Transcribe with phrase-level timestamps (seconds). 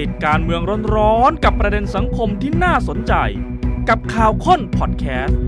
[0.00, 0.62] ติดการเมือง
[0.96, 3.14] ร้อนๆกับประเด็นสังคมที่น่าสนใจ
[3.88, 5.38] กับข่าวค้นพอดแคสต์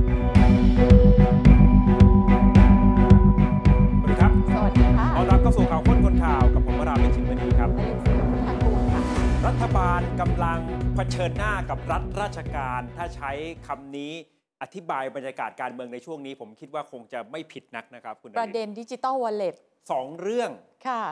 [4.03, 9.03] สวัสดีครับสวัสดีค่ะต้อนรับเข้าสู่ข่าวค้นคนข่าวกับผมวราเป็นชิมณีครับนลินทร์ศรีพุทธากูลค่ะ
[9.47, 10.59] รัฐบาลกำลัง
[10.95, 13.31] เผชิญหน้ากับรัฐราชการ ถ้าใช้
[13.67, 14.13] คำนี้
[14.63, 19.55] อธิบายบรรยากาศการเมืองในช่วงนี้ ผมคิดว่าคงจะไม่ผิดนักนะครับคุณประเด็นดิจิตอลวอลเล็ต
[19.91, 20.51] สองเรื่อง
[20.89, 21.03] ค่ะ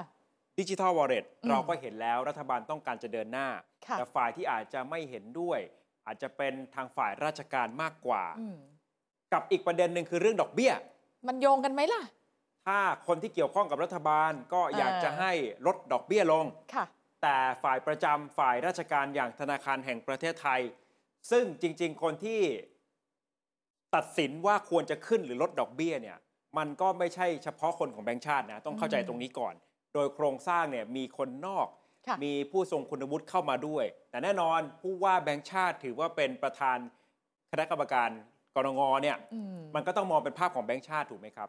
[0.61, 3.49] ดิจิทัลวอลเล็ตอืมเราก็เห็นแล้วรัฐบาลต้องการจะเดินหน้า
[3.87, 5.59] ค่ะแต่ฝ่ายที่อาจจะไม่เห็นด้วย
[6.07, 8.57] อาจจะเป็นทางฝ่ายราชการมากกว่าอืม
[9.33, 10.73] กับอีกประเด็นหนึ่งคือเรื่องดอกเบี้ย
[11.27, 12.03] มันโยงกันไหมล่ะ
[12.67, 15.33] ถ้าคนที่เกี่ยวข้องกับรัฐบาลก็อยากเออจะให้
[15.67, 16.85] ลดดอกเบี้ยลงค่ะ
[17.23, 20.61] แต่ฝ่ายประจำฝ่ายราชการอย่างธนาคารแห่งประเทศไทย
[21.31, 22.41] ซึ่งจริง ๆ คนที่
[23.95, 26.19] ตัดสินว่าควรจะขึ้นหรือลดดอกเบี้ยเนี่ย
[26.59, 29.55] มันก็ไม่ใช่เฉพาะคนของแบงก์ชาตินะ ต้องเข้าใจอืมตรงนี้ก่อน
[29.95, 31.67] โดยโครงสร้างเนี่ยมีคนนอก
[32.07, 36.79] ค่ะมีผู้ทรงคุณวุฒิเข้ามาด้วย แต่แน่นอนผู้ว่าแบงก์ชาติถือว่าเป็นประธาน
[37.51, 38.11] คณะกรรมการ
[38.55, 41.49] กรงงเนี่ยอืมมันก็ต้องมองเป็นภาพของแบงก์ชาติถูกไหมครับ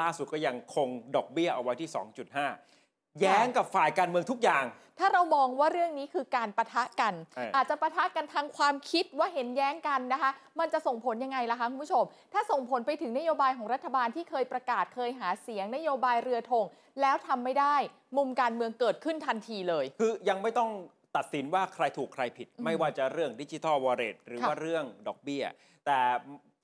[0.00, 1.90] ล่าสุดก็ยังคงดอกเบี้ยเอาไว้ที่
[2.34, 2.83] 2.5
[3.20, 4.64] แย้งกับฝ่ายการเมืองทุกอย่าง
[4.98, 16.64] ถ้าเรามองว่าเรื่องนี้คือการประทะกัน เอออ อาจจะประทะกันทางความคิดว่าเห็นแย้งกันนะคะ มันจะส่งผลยังไงล่ะคะคุณผู้ชม ถ้าส่งผลไปถึงนโยบายของรัฐบาลที่เคยประกาศเคยหาเสียงนโยบายเรือธง
[17.00, 17.76] แล้วทำไม่ได้
[18.16, 20.70] มุมการเมืองเกิดขึ้นทันทีเลย คือยังไม่ต้อง
[21.16, 25.44] ตัดสินว่าใครถูกใครผิด อืมไม่ว่าจะเรื่องดิจิทัลวอลเล็ตหรือค่ะ ว่าเรื่องดอกเบี้ย
[25.86, 25.98] แต่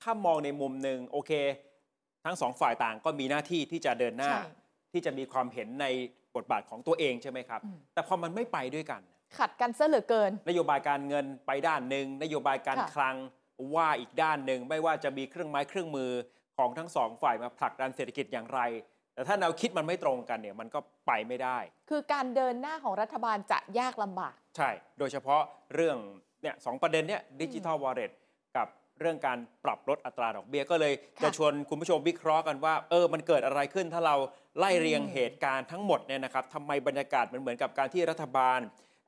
[0.01, 1.31] ถ้ามองในมุมหนึ่งโอเค
[2.25, 5.85] ทั้งสองฝ่ายต่างก็มีหน้าที่ที่จะเดินหน้า ใช่ ที่จะมีความเห็นใน
[6.35, 9.01] บทบาทของตัวเองใช่ไหมครับอืมแต่พอมันไม่ไปด้วยกัน
[9.37, 13.15] ขัดกันซะเหลือเกิน นโยบายการเงินไปด้านหนึ่งนโยบายการค่ะคลัง
[13.75, 16.11] ว่าอีกด้านหนึ่งไม่ว่าจะมีเครื่องไม้เครื่องมือ
[16.57, 18.59] ของทั้งสองฝ่ายมาผลักดันเศรษฐกิจอย่างไร
[19.13, 21.57] แต่ถ้าแนวคิดมันไม่ตรงกันเนี่ยมันก็ไปไม่ได้
[21.89, 25.41] คือการเดินหน้าของรัฐบาลจะยากลำบาก ใช่ โดยเฉพาะ
[25.75, 25.97] เรื่อง
[26.43, 28.20] เนี่ยสองประเด็นเนี่ยดิจิทัลวอลเล็ตกับ
[29.01, 34.15] เรื่องการปรับลดอัตราดอกเบี้ยก็เลยค่ะจะชวนคุณผู้ชมวิเคราะห์กันว่าเออมันเกิดอะไรขึ้นถ้าเรา
[34.57, 38.59] ไล่เรียงอืมเหตุการณ์ทั้งหมดเนี่ยนะครับทำไมบรรยากาศมันเหมือนกับการที่รัฐบาล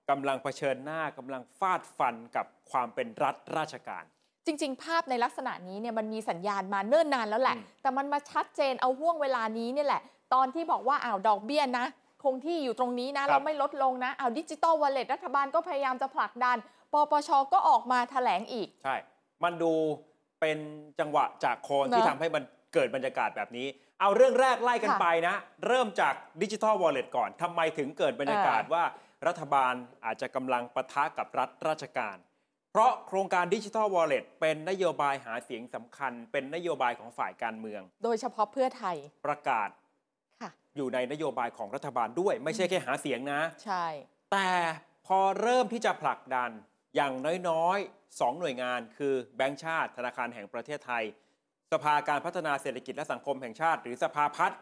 [0.09, 4.03] กำลังเผชิญหน้ากำลังฟาดฟันกับความเป็นรัฐราชการ
[4.45, 10.01] จริง ๆ ภาพในลักษณะนี้เนี่ยมันมีสัญญาณมาเนิ่นนานแล้วแหละอืมแต่มันมาชัดเจนเอาห่วงเวลานี้เนี่ยแหละ
[10.33, 11.85] ตอนที่บอกว่าอ้าวดอกเบี้ยนะ
[12.23, 16.57] คงที่อยู่ตรงนี้นะ เราไม่ลดลงนะอ้าวดิจิตอลวอลเล็ตรัฐบาลก็พยายามจะผลักดัน
[16.93, 18.95] ปปชก็ออกมาแถลงอีก ใช่
[19.43, 19.73] มันดู
[20.41, 20.57] เป็น
[20.99, 23.67] จังหวะจากโคนที่เนอะทำให้มันเกิดบรรยากาศแบบนี้
[23.99, 25.35] เอาเรื่องแรกไล่กันค่ะไปนะ
[25.67, 28.83] เริ่มจากดิจิทัลวอลเล็ตก่อนทำไมถึงเกิดบรรยากาศเออว่า
[29.27, 29.73] รัฐบาล
[30.05, 32.17] อาจจะกำลังปะทะกับรัฐราชการ
[32.71, 39.69] เพราะโครงการดิจิทัลวอลเล็ตเป็นนโยบายหาเสียงสำคัญ เป็นนโยบายของฝ่ายการเมือง โดยเฉพาะเพื่อไทยประกาศ
[40.41, 43.85] ค่ะ อยู่ในนโยบายของรัฐบาลด้วย ไม่ใช่แค่หาเสียงนะ ใช่
[44.31, 44.49] แต่
[45.07, 46.49] พอเริ่มที่จะผลักดัน
[46.95, 47.13] อย่าง
[47.49, 51.03] น้อยๆ สองหน่วยงาน คือแบงก์ชาติ ธนาคารแห่งประเทศไทย
[51.71, 54.59] สภาการพัฒนาเศรษฐกิจและสังคมแห่งชาติ หรือสภาพัฒน์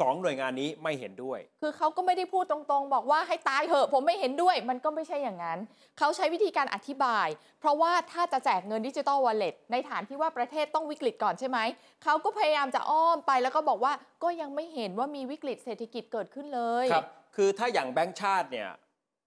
[0.00, 5.58] สองหน่วยงานนี้ไม่เห็นด้วย คือเขาก็ไม่ได้พูดตรงๆ บอกว่าให้ตายเถอะผมไม่เห็นด้วย มันก็ไม่ใช่อย่างนั้น
[5.98, 7.26] เขาใช้วิธีการอธิบาย
[7.60, 11.58] เพราะว่าถ้าจะแจกเงินดิจิ t a ลวอลเล็ตในฐานที่ว่าประเทศต้องวิกฤตก่อนใช่ไหม
[12.04, 17.06] เขาก็พยายามจะอ้อมไปแล้วก็บอกว่าก็ยังไม่เห็นว่ามีวิกฤตเศรษฐกิจเกิดขึ้นเลย ครับ
[17.36, 18.70] คือถ้าอย่างแบงก์ชาติเนี่ย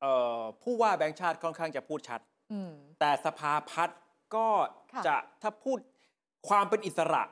[0.01, 2.34] เอ่อผู้ว่าแบงก์ชาติค่อนข้างจะพูดชัดอืม
[2.99, 3.99] แต่สภาพัฒน์
[4.35, 4.47] ก็
[4.93, 5.77] ค่ะจะถ้าพูด
[6.47, 7.23] ความเป็นอิสระ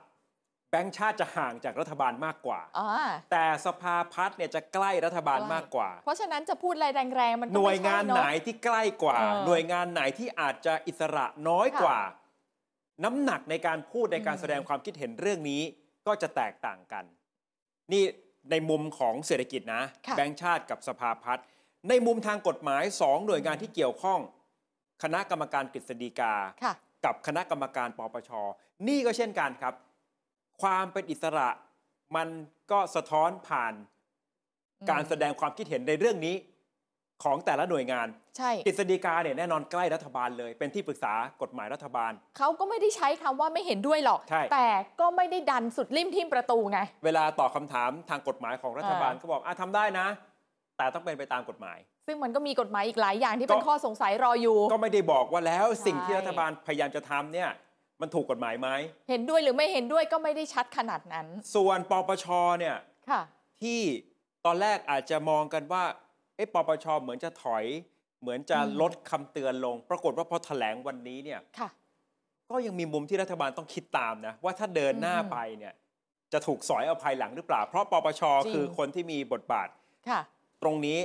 [0.70, 2.92] แบงก์ชาติจะห่างจากรัฐบาลมากกว่าอ่า
[3.32, 12.00] แต่สภาพัฒน์เนี่ยจะใกล้รัฐบาลใกล้มากกว่า เพราะฉะนั้นจะพูดอะไรแรงๆมันก็หน่วยไม่ใช่งานเอะไหนที่ใกล้กว่าเออหน่วยงานไหนที่อาจจะอิสระน้อยค่ะกว่า
[13.04, 15.62] น้ำหนักในการพูดในการอืมแสดงความคิดเห็นเรื่องนี้
[16.08, 17.04] ก็จะแตกต่างกัน
[17.92, 18.04] นี่
[18.52, 21.46] ในมุมของเศรษฐกิจนะค่ะแบงก์ชาติกับสภาพัฒน์
[21.90, 24.20] ในมุมทางกฎหมายสองหน่วยงานที่เกี่ยวข้อง
[25.04, 26.34] คณะกรรมการกฤษฎีกา
[26.64, 26.74] ค่ะ
[27.06, 28.32] กับคณะกรรมการปปช
[28.88, 29.74] นี่ก็เช่นกันครับ
[30.62, 31.50] ความเป็นอิสระ
[32.16, 32.28] มัน
[32.72, 33.74] ก็สะท้อนผ่าน
[34.82, 36.36] อืมการแสดงความคิดเห็นในเรื่องนี้
[37.24, 38.08] ของแต่ละหน่วยงาน
[38.38, 44.68] ใช่กฤษฎีกาเนี่ยแน่นอนใกล้รัฐบาลเลย เป็นที่ปรึกษากฎหมายรัฐบาล เขาก็ไม่ได้ใช้คำว่าไม่เห็นด้วยหรอกใช่แต่
[45.02, 50.08] ก็ไม่ได้ดันสุดริมทิ่มประตูไง เวลาตอบคำถามทางกฎหมายของรัฐบาลอ่าก็บอกอะทำได้นะ
[50.78, 51.78] แต่ต้องเป็นไปตามกฎหมาย
[52.08, 57.50] ซึ่งมันก็มีกฎหมายอีกหลายอย่างที่เป็นก็ข้อสงสัยรออยู่ ก็ไม่ได้บอกว่าแล้วสิ่งที่ใช่รัฐบาลพยายามจะทำเนี่ย
[58.02, 58.70] มันถูกกฎหมายไหม
[59.10, 62.26] เห็นด้วยหรือไม่เห็นด้วยก็ไม่ได้ชัดขนาดนั้น ส่วนปปช
[62.60, 62.76] เนี่ย
[63.10, 63.22] ค่ะ
[63.62, 63.80] ที่
[64.46, 65.84] ตอนแรกอาจจะมองกันว่า
[66.36, 67.66] เอ๊ะปปชเหมือนจะถอย
[68.22, 71.70] เหมือนจะอืมลดคำเตือนลง ปรากฏว่าพอแถลงวันนี้เนี่ยค่ะ
[72.50, 75.74] ก็ยังมีมุมที่รัฐบาลต้องคิดตามนะ ว่าถ้าเดินหน้าอืมไปเนี่ย
[76.34, 79.70] จะถูกสอยเอาภายหลังหรือเปล่า เพราะปปชจริงคือคนที่มีบทบาท
[80.10, 80.20] ค่ะ
[80.62, 81.00] ตรงนี้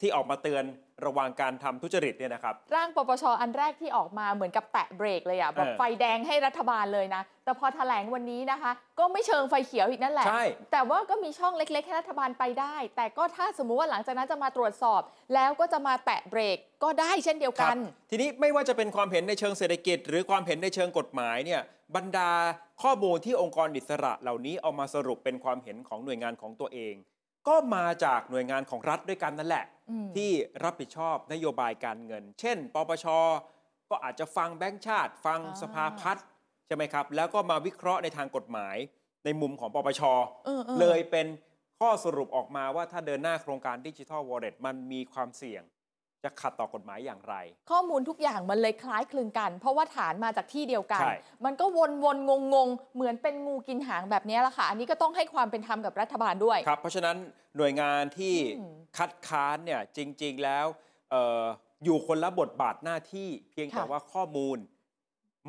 [0.00, 0.64] ที่ออกมาเตือน
[1.06, 15.00] ระวังการทำทุจริตเนี่ยนะครับ ร่างปปชอันแรกที่ออกมาเหมือนกับแตะเบรกเลยอะแบบเออไฟแดงให้รัฐบาลเลยนะ แต่พอแถลงวันนี้นะคะ ก็ไม่เชิงไฟเขียวอีกนั่นแหละใช่แต่ว่าก็มีช่องเล็กๆให้รัฐบาลไปได้ แต่ก็ถ้าสมมุติว่าหลังจากนั้นจะมาตรวจสอบ
[15.34, 17.78] แล้วก็จะมาแตะเบรกก็ได้เช่นเดียวครักับน
[18.10, 21.60] ทีนี้ไม่ว่าจะเป็นความเห็นในเชิงเศรษฐกิจ หรือความเห็นในเชิงกฎหมายเนี่ย
[21.96, 22.30] บรรดา
[22.82, 26.94] ข้อมูลที่องค์กรอิสระเหล่านี้เอามาสรุปเป็นความเห็นของหน่วยงานของตัวเอง
[27.48, 30.30] ก็มาจากหน่วยงานของรัฐด้วยกันนั่นแหละอืมที่
[30.64, 33.06] รับผิดชอบนโยบายการเงิน เช่น ปปช
[33.90, 36.26] ก็อาจจะฟังแบงก์ชาติ ฟังอ่าสภาพัฒน์
[36.66, 38.76] ใช่ไหมครับ แล้วก็มาวิเคราะห์ในทางกฎหมาย
[39.24, 40.12] ในมุมของปปชอ
[40.48, 41.26] อออเลยเป็น
[41.80, 45.62] ข้อสรุปออกมาว่าถ้าเดินหน้าโครงการดิจิทัลวอลเล็ตมันมีความเสี่ยง
[46.24, 47.34] จะขัดต่อกฎหมายอย่างไร
[47.70, 51.14] ข้อมูลทุกอย่างมันเลยคล้ายคลึงกัน เพราะว่าฐานมาจากที่เดียวกัน ใช่
[51.44, 57.16] มันก็วนวนงงงๆเหมือนเป็นงูกินหางแบบนี้แหละค่ะ อันนี้ก็ต้องให้ความเป็นธรรมกับรัฐบาลด้วย ครับเพราะฉะนั้น
[57.56, 60.66] หน่วยงานที่อืมคัดค้านเนี่ยจริง ๆแล้ว
[61.10, 61.42] เออ
[61.84, 64.58] อยู่คนละบทบาทหน้าที่เพียงแต่ค่ะ ว่าข้อมูล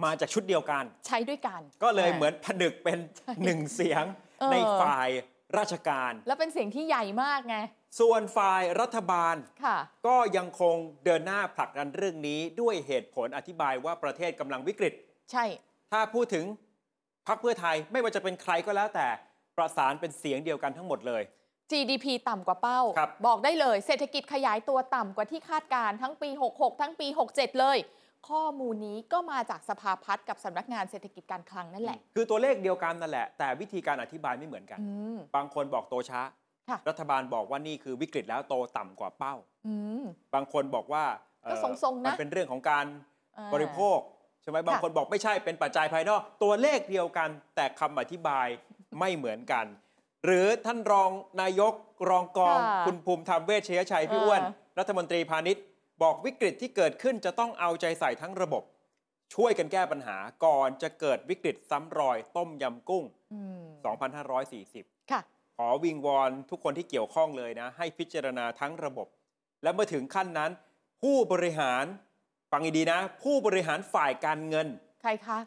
[0.04, 4.04] มาจากชุดเดียวกัน ใช้ด้วยกันก็เลยาเหมือนผนึกเป็นใช่หนึ่งเสียง
[4.40, 5.10] เออในฝ่าย
[5.58, 7.58] ราชการ แล้วเป็นเสียงที่ใหญ่มากไง
[8.00, 9.36] ส่วนฝ่ายรัฐบาล
[9.66, 10.76] ค่ะก็ยังคง
[11.06, 14.94] เดินหน้าผลักดันเรื่องนี้ด้วยเหตุผลอธิบายว่าประเทศกำลังวิกฤต
[15.32, 15.46] ใช่
[15.92, 16.46] ถ้าพูดถึง
[17.28, 19.08] พรรคเพื่อไทยไม่ว่าจะเป็นใครก็แล้วแต่
[19.58, 21.24] ประสานเป็นเสียงเดียวกันทั้งหมดเลย
[21.72, 27.78] GDP ต่ำกว่าเป้าครับบอกได้เลย เศรษฐกิจขยายตัวต่ำกว่าที่คาดการณ์ทั้งปี 66 ทั้งปี 67 เลย
[28.30, 36.47] ข้อมูลนี้ก็มาจากสภาพัฒน์กับสำนักงานเศรษฐกิจการคลังนั่นแหละ คือตัวเลขเดียวกันนั่นแหละ แต่วิธีการอธิบายไม่เหมือนกันอืมบางคนบอกโตช้าค่ะ
[36.90, 39.36] รัฐบาลบอกว่านี่คือวิกฤตแล้วโตต่ำกว่าเป้า
[39.68, 40.04] อืม
[40.34, 41.06] บางคนบอกว่า
[41.44, 42.86] เอ่อก็ทรงๆนะมันเป็นเรื่องของการ
[43.38, 44.00] อ่าบริโภค
[44.42, 48.48] ใช่ไหมบางคนบอกไม่ใช่เป็นปัจจัยภายนอก ตัวเลขเดียวกัน แต่คำอธิบาย
[49.00, 49.66] ไม่เหมือนกัน
[50.26, 51.12] หรือท่านรอง
[51.42, 51.74] นายก
[52.10, 55.64] รองกองค่ะคุณภูมิธรรมเวชยชัยพี่อ้วนเออรัฐมนตรีพาณิชย์
[56.04, 58.64] บอกวิกฤตที่เกิดขึ้นจะต้องเอาใจใส่ทั้งระบบ
[59.36, 63.64] ช่วยกันแก้ปัญหาก่อนจะเกิดวิกฤตซ้ำรอยต้มยำกุ้งอืม
[64.38, 65.22] 2540 ค่ะ
[65.62, 69.08] ขอวิงวอนทุกคนที่เกี่ยวข้องเลยนะ ให้พิจารณาทั้งระบบ
[69.64, 70.52] และเมื่อถึงขั้นนั้น
[71.02, 71.86] ผู้บริหาร
[72.52, 74.68] ฟังให้ดีนะ ผู้บริหารฝ่ายการเงิน
[75.02, 75.40] ใครคะ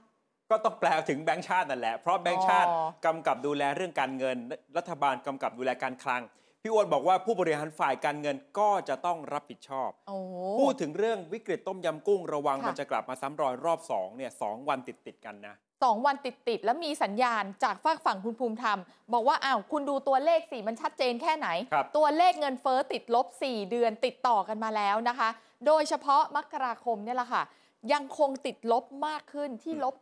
[0.50, 4.36] ก็ต้องแปลถึงแบงก์ชาตินั่นแหละ เพราะแบงก์ชาติอ๋อกำกับดูแลเรื่องการเงิน
[4.76, 6.22] รัฐบาลกำกับดูแลการคลัง
[6.62, 10.16] พี่อ้วนบอกว่าผู้บริหารฝ่ายการเงินก็จะต้องรับผิดชอบโอ้
[10.60, 18.78] พูดถึงเรื่องวิกฤตต้มยำกุ้งระวังค่ะมันจะกลับมาซ้ำรอยรอบสองเนี่ยสองวันติดติดๆกันนะ สองวันติดติดๆแล้วมีสัญญาณจากฝากฝั่งคุณภูมิธรรม
[19.12, 25.28] บอกว่าอ้าวคุณดูตัวเลขสิมันชัดเจนแค่ไหนครับตัวเลขเงินเฟ้อติดลบ 4 เดือนติดต่อกันมาแล้วนะคะ
[25.66, 27.42] โดยเฉพาะมกราคมเนี่ยแหละค่ะ
[27.92, 29.94] ยังคงติดลบมากขึ้นที่ลบ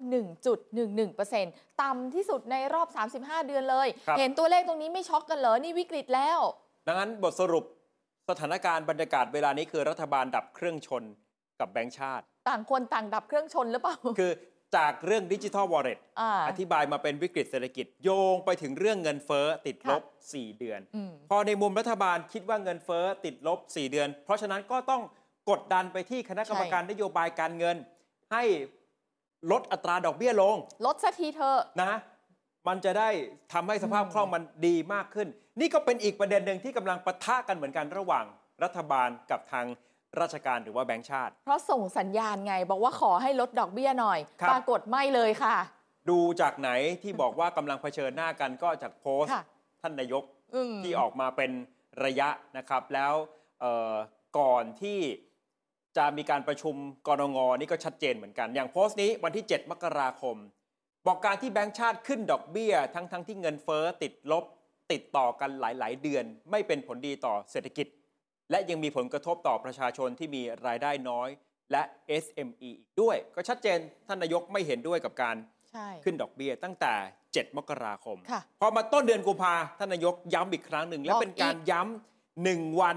[0.66, 2.88] 1.11%ต่ำที่สุดในรอบ
[3.18, 6.38] 35 เดือนเลยครับเห็นตัวเลขตรงนี้ไม่ช็อกกันเหรอ นี่วิกฤตแล้ว
[6.86, 7.64] ดังนั้นบทสรุป
[8.30, 11.02] สถานการณ์บรรยากาศเวลานี้คือรัฐบาลดับเครื่องชน
[11.60, 14.32] กับแบงก์ชาติ ต่างคนต่างดับเครื่องชนหรือเปล่า คือ
[14.76, 25.02] จากเรื่องดิจิทัลวอลเล็ตอ่า อธิบายมาเป็นวิกฤตเศรษฐกิจโยงไปถึงเรื่องเงินเฟ้อติดลบ 4 เดือน อืม พอในมุมรัฐบาลคิดว่าเงินเฟ้อติดลบ 4 เดือน เพราะฉะนั้นก็ต้อง
[25.50, 27.76] กดดันไปที่คณะกรรมการนโยบายการเงิน
[28.32, 28.44] ให้
[29.50, 30.56] ลดอัตราดอกเบี้ยลง
[30.86, 31.94] ลดสักทีเถอะ นะ
[32.68, 33.08] มันจะได้
[33.52, 35.28] ทำให้สภาพอืมคล่องมันดีมากขึ้น
[35.60, 38.24] นี่ก็เป็นอีกประเด็นหนึ่งที่กำลังปะทะกันเหมือนกันระหว่าง
[38.64, 39.66] รัฐบาลกับทาง
[40.20, 45.56] ราชการหรือว่าแบงก์ชาติ เพราะส่งสัญญาณไงบอกว่าขอให้ลดดอกเบี้ยหน่อย ครับ ปรากฏไม่เลยค่ะ
[46.10, 46.70] ดูจากไหน
[47.02, 49.44] ที่บอกว่ากำลังเผชิญหน้ากันก็จากโพสต์ค่ะ
[49.82, 50.24] ท่านนายก
[50.54, 51.50] อืม ที่ออกมาเป็น
[52.04, 53.12] ระยะนะครับ แล้ว
[53.60, 53.94] เอ่อ
[54.38, 55.00] ก่อนที่
[55.96, 56.74] จะมีการประชุม
[57.06, 60.36] กรงงนี่ก็ชัดเจนเหมือนกัน อย่างโพสต์นี้วันที่ 7 มกราคม
[61.06, 64.44] บอกการที่แบงก์ชาติขึ้นดอกเบี้ย ทั้งทั้งที่เงินเฟ้อติดลบ
[64.92, 67.86] ติดต่อกันหลาย ๆ เดือน ไม่เป็นผลดีต่อเศรษฐกิจ
[68.50, 71.28] และยังมีผลกระทบต่อประชาชนที่มีรายได้น้อย
[71.72, 71.82] และ
[72.24, 75.36] SME อีกด้วย ก็ชัดเจนท่านนายกไม่เห็นด้วยกับการ
[75.70, 82.96] ใช่ขึ้นดอกเบี้ยตั้งแต่ 7 มกราคมค่ะพอมาต้นเดือนกุมภาท่านนายกย้ำอีกครั้งหนึ่ง และบอกเป็นการอีกย้ำหนึ่งวัน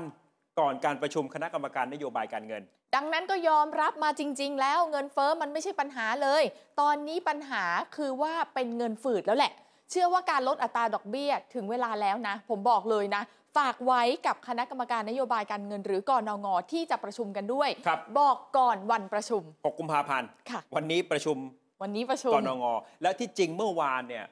[0.60, 2.64] ก่อนการประชุมคณะกรรมการนโยบายการเงิน
[2.96, 6.44] ดังนั้นก็ยอมรับมาจริง ๆ แล้วเงินเฟอ้อมันไม่ใช่ปัญหาเลย
[6.82, 7.64] ตอนนี้ปัญหา
[7.98, 9.54] คือว่าเป็นเงินฝืดแล้วแหละ
[9.92, 13.24] เชื่อว่าการลดอัตราดอกเบี้ยถึงเวลาแล้วนะ ผมบอกเลยนะ
[13.58, 21.38] ฝากไว้กับคณะกรรมการนโยบายการเงินหรือกอนงที่จะประชุมกันด้วยครับ บอกก่อนวันประชุม 6 กุมภาพันธ์ค่ะ วันนี้ประชุม
[21.82, 22.66] วันนี้ประชุม กนง
[23.02, 24.26] และที่จริงเมื่อวานเนี่ย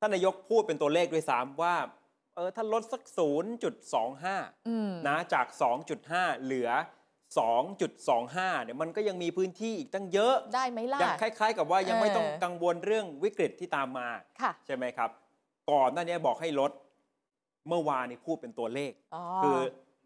[0.00, 1.74] ท่านนายกพูดเป็นตัวเลขด้วยซ้ำว่า
[2.36, 3.02] เออถ้าลดสัก
[3.84, 5.46] 0.25 อืม นะจาก
[5.94, 6.70] 2.5 เหลือ
[7.46, 14.08] 2.25 เนี่ยมันก็ยังมีพื้นที่อีกตั้งเยอะ ได้ไหมล่ะ ยังคล้าย ๆ กับว่ายังไม่ต้องเออ กังวลเรื่องวิกฤตที่ตามมา
[14.42, 15.10] ค่ะ ใช่ไหมครับ
[15.70, 16.70] ก่อนหน้านี้บอกให้ลด
[17.68, 18.92] เมื่อวานนี่พูดเป็นตัวเลข
[19.42, 19.58] คือ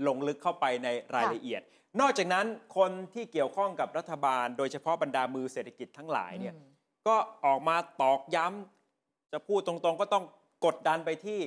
[0.06, 1.62] ลงลึกเข้าไปในรายค่ะละเอียด
[2.00, 2.46] นอกจากนั้น
[2.76, 6.70] คนที่เกี่ยวข้องกับรัฐบาล โดยเฉพาะบรรดามือเศรษฐกิจทั้งหลายเนี่ยอืม
[7.06, 10.24] ก็ออกมาตอกย้ำจะพูดตรงๆ ก็ต้อง
[10.66, 11.40] กดดันไปที่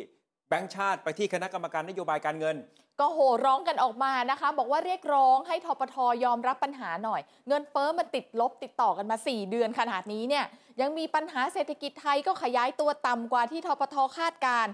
[0.49, 2.57] แบงก์ชาติไปที่คณะกรรมการนโยบายการเงิน
[2.99, 10.45] ก็โห่ร้องกันออกมานะคะ บอกว่าเรียกร้องให้ทปทยอมรับปัญหาหน่อย เงินเฟ้อมันติดลบติดต่อกันมา 4 เดือนขนาดนี้เนี่ย
[10.81, 14.73] ยังมีปัญหาเศรษฐกิจไทยก็ขยายตัวต่ำกว่าที่ทปทคาดการณ์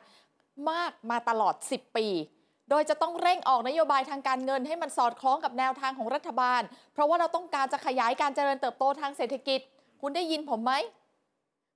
[0.71, 2.07] มากมาตลอด 10 ปี
[2.69, 6.61] โดยจะต้องเร่งออกนโยบายทางการเงินให้มันสอดคล้องกับแนวทางของรัฐบาล
[6.93, 9.59] เพราะว่าเราต้องการจะขยายการเจริญเติบโตทางเศรษฐกิจ
[10.01, 10.73] คุณได้ยินผมไหม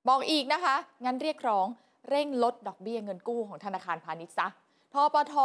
[0.07, 1.67] บอกอีกนะคะ งั้นเรียกร้อง
[2.09, 4.47] เร่งลดดอกเบี้ยเงินกู้ของธนาคารพาณิชย์ซะ
[4.93, 5.35] ทปท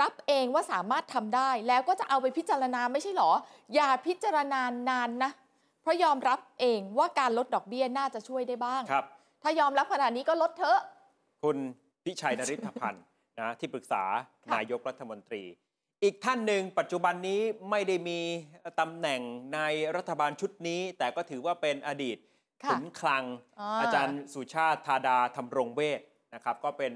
[0.00, 3.30] รับเองว่าสามารถทำได้แล้วก็จะเอาไปพิจารณาไม่ใช่หรอ
[3.74, 4.60] อย่าพิจารณา
[4.90, 5.30] นานนะ
[5.82, 9.04] เพราะยอมรับเองว่าการลดดอกเบี้ยน่าจะช่วยได้บ้างครับ
[9.42, 10.78] ถ้ายอมรับขนาดนี้ก็ลดเถอะ
[11.44, 11.58] คุณ
[12.04, 13.04] พิชัยนริธพันธ์
[13.40, 14.04] นะที่ปรึกษา
[14.44, 15.42] ค่ะนายกรัฐมนตรี
[16.04, 17.40] อีกท่านหนึ่งปัจจุบันนี้
[17.70, 18.20] ไม่ได้มี
[18.80, 19.20] ตำแหน่ง
[19.54, 19.60] ใน
[19.96, 22.18] รัฐบาลชุดนี้ แต่ก็ถือว่าเป็นอดีต
[22.62, 23.24] ค่ะขุนคลัง
[23.60, 26.00] อ่าอาจารย์สุชาติธาดาธรรมรงเวท
[26.34, 26.92] นะครับก็เป็น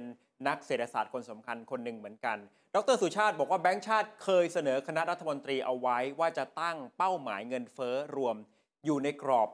[0.48, 2.38] นักเศรษฐศาสตร์คนสำคัญคนหนึ่งเหมือนกัน
[2.74, 8.36] ดรสุชาติบอกว่าแบงก์ชาติเคยเสนอคณะรัฐมนตรีเอาไว้ว่าจะตั้งเป้าหมายเงินเฟ้อรวม
[8.84, 9.48] อยู่ในกรอบ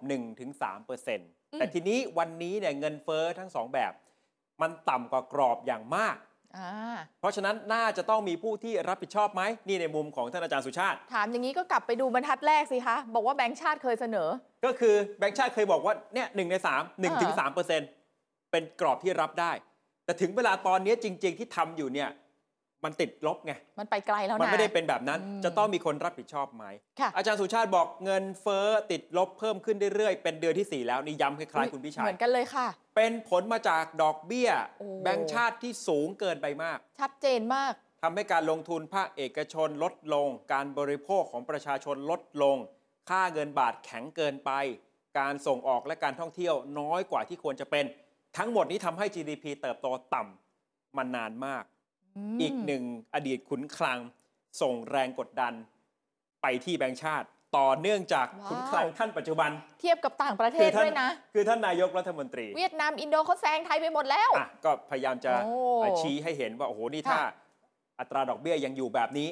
[0.57, 3.93] 1-3%แต่ทีนี้วันนี้เนี่ยเงินเฟ้อทั้งสองแบบ
[4.63, 6.17] มันต่ำกว่ากรอบอย่างมาก
[6.59, 14.29] อ่า เพราะฉะนั้นน่าจะต้องมีผู้ที่รับผิดชอบไหมนี่ในมุมของท่านอาจารย์สุชาติ ถามอย่างนี้ก็กลับไปดูบรรทัดแรกสิคะ บอกว่าแบงก์ชาติเคยเสนอ
[14.65, 17.89] ก็คือแบงก์ชาติเคยบอกว่าเนี่ยหนึ่งในสามหนึ่งถึงสามเปอร์เซ็นต์
[18.51, 19.53] เป็นกรอบที่รับได้
[20.05, 22.09] แต่ถึงเวลาตอนนี้จริง ๆ ที่ทำอยู่เนี่ย
[22.85, 26.65] มันติดลบไง มันไปไกลแล้วนะ มันไม่ได้เป็นแบบนั้นอืมจะต้องมีคนรับผิดชอบไหม
[27.01, 37.73] ค่ะอาจารย์สุชาติบอกเงินเฟ้อติดลบเพิ่มขึ้นเรื่อยๆ เป็นเดือนที่ 4 แล้วนี่ย้ำคล้ายๆ คุณพิชัเหยมือนกันเลยค่ะ เป็นผลมาจากดอกเบี้ยโอ้แบงก์ชาติที่สูงเกินไปมาก ชัดเจนมาก
[38.03, 42.57] ทำให้การลงทุนภาคเอกชนลดลง การบริโภคของประชาชนลดลง
[43.11, 44.51] ค่าเงินบาทแข็งเกินไป
[45.19, 47.85] การส่งออกและการท่องเที่ยวน้อยกว่าที่ควรจะเป็น
[48.39, 51.67] ทั้งหมดนี้ทำให้ GDP เติบโตต่ำมานานมากม
[52.41, 52.83] อีกหนึ่ง
[53.15, 53.99] อดีตขุนคลัง
[54.61, 55.53] ส่งแรงกดดัน
[56.43, 57.27] ไปที่แบงก์ชาติ
[57.57, 59.51] ต่อเนื่องจากว้าวขุนคลังท่านปัจจุบัน
[59.81, 67.31] เทียบกับต่างประเทศท่าด้วยนะ คือท่านนายกรัฐมนตรี เวียดนามอินโดเขาแซงไทยไปหมดแล้วอะก็พยายามจะโอ้ชี้ให้เห็นว่า โอ้โห นี่ถ้าค่ะ
[68.01, 69.29] อัตราดอกเบี้ยยังอยู่แบบนี้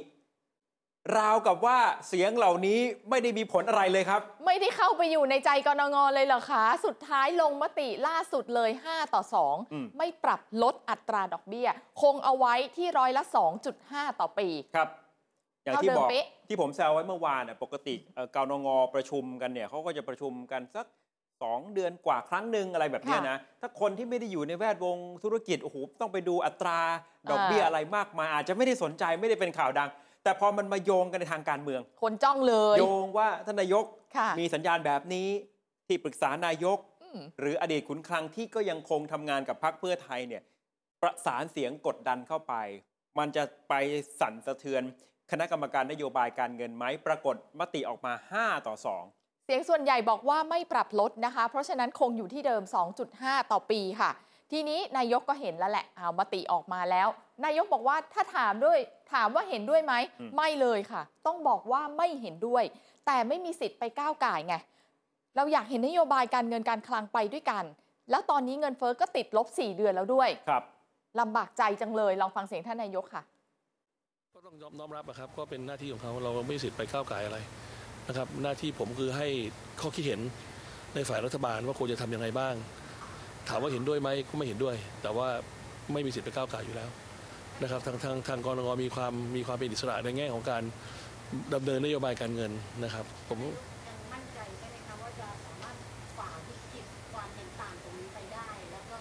[1.19, 2.79] ราวกับว่าเสียงเหล่านี้
[3.11, 9.23] ไม่ได้มีผลอะไรเลยครับ ไม่ได้เข้าไปอยู่ในใจกนงเลยเหรอคะ สุดท้ายลงมติล่าสุดเลย 5 ต่อ
[9.73, 11.69] อืม2ไม่ปรับลดอัตราดอกเบี้ย
[12.03, 13.23] คงเอาไว้ที่ร้อยละ
[13.71, 14.89] 2.5 ต่อปีครับ
[15.65, 20.87] อย่างเท่าที่เดิมบอกเป๊ะที่ผมแซวไว้เมื่อวานน่ะปกติเอ่อกนงประชุมกันเนี่ยเขาก็จะประชุมกันสัก
[21.43, 26.81] สองเดือนกว่าครั้งหนึ่งอะไรแบบเนี้ยนะ ถ้าคนที่ไม่ได้อยู่ในแวดวงธุรกิจโอ้โหต้องไปดูอัตรา
[27.31, 29.89] ดอกเบี้ยอ่าอะไรมากมายอาจจะไม่ได้สนใจไม่ได้เป็นข่าวดัง
[30.25, 33.85] แต่พอมันมาโยงกันในทางการเมือง คนจ้องเลย โยงว่าท่านนายก
[34.17, 35.29] ค่ะมีสัญญาณแบบนี้
[35.87, 40.43] ที่ปรึกษานายกอืมหรืออดีตขุนคลังที่ก็ยังคงทำงานกับพรรคเพื่อไทยเนี่ย
[41.03, 42.55] ประสานเสียงกดดันเข้าไป
[43.19, 43.75] มันจะไป
[44.21, 44.83] สั่นสะเทือน
[45.31, 48.75] คณะกรรมการนโยบายการเงินไหมปรากฏมติออกมา 5 ต่อ
[49.11, 52.63] 2 เสียงส่วนใหญ่บอกว่าไม่ปรับลดนะคะ เพราะฉะนั้นคงอยู่ที่เดิม
[53.07, 54.11] 2.5 ต่อปีค่ะ
[54.53, 57.09] ทีนี้นายกก็เห็นแล้วแหละเอามติออกมาแล้ว
[57.45, 58.79] นายกบอกว่าถ้าถามด้วย
[59.13, 62.65] ถามว่าเห็นด้วยไหมอืมไม่เลยค่ะ ต้องบอกว่าไม่เห็นด้วย
[63.07, 64.55] แต่ไม่มีสิทธิ์ไปก้าวไก่ายไง
[65.37, 67.65] เราอยากเห็นนโยบายการเงินการคลังไปด้วยกัน
[68.11, 70.63] แล้วตอนนี้เงินเฟ้อก็ติดลบ 4 เดือนแล้วด้วยครับ
[71.21, 73.23] ลำบากใจจังเลยลองฟังเสียงท่านนายกค่ะ
[74.35, 77.39] ก็ต้องยอมน้อมรับนะครับก็เป็นหน้าที่ของเขาเราไม่มีสิทธิ์ไปก้าวไก่ายอะไร
[78.09, 79.27] นะครับ หน้าที่ผมคือให้
[79.81, 80.21] ข้อคิดเห็น
[80.95, 82.55] ในฝ่ายรัฐบาลว่าควรจะทำยังไงบ้าง
[83.49, 85.29] ถามว่าเห็นด้วยไหมก็ไม่เห็นด้วย แต่ว่า
[85.93, 86.89] ไม่มีสิทธิ์ไปก้าวไก่ายอยู่แล้ว
[87.63, 90.63] นะครับทางทางทางกรงมีความมีความเป็นอิสระในแง่ของการ
[91.55, 92.53] ดำเนินนโยบายการเงิน
[92.85, 93.39] นะครับ ผม
[93.89, 95.77] ยังมั่นใจใช่ไหมคะว่าจะสามารถ
[96.19, 98.99] ฝ่าวิกฤตความเห็นต่างตรงนี้ไปได้แล้วก็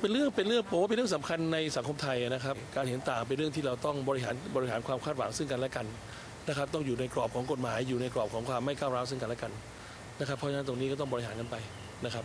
[0.00, 5.86] เป็นเรื่องเป็นเรื่องผมว่าเป็นเรื่องสำคัญในสังคมไทยนะครับ การเห็นต่างเป็นเรื่องที่เราต้องบริหารบริหารความคาดหวังซึ่งกันและกัน
[6.48, 9.52] นะครับ ต้องอยู่ในกรอบของกฎหมาย อยู่ในกรอบของความไม่ก้าวร้าวซึ่งกันและกัน
[10.20, 11.56] นะครับ เพราะฉะนั้นตรงนี้ก็ต้องบริหารกันไป
[12.04, 12.24] นะครับ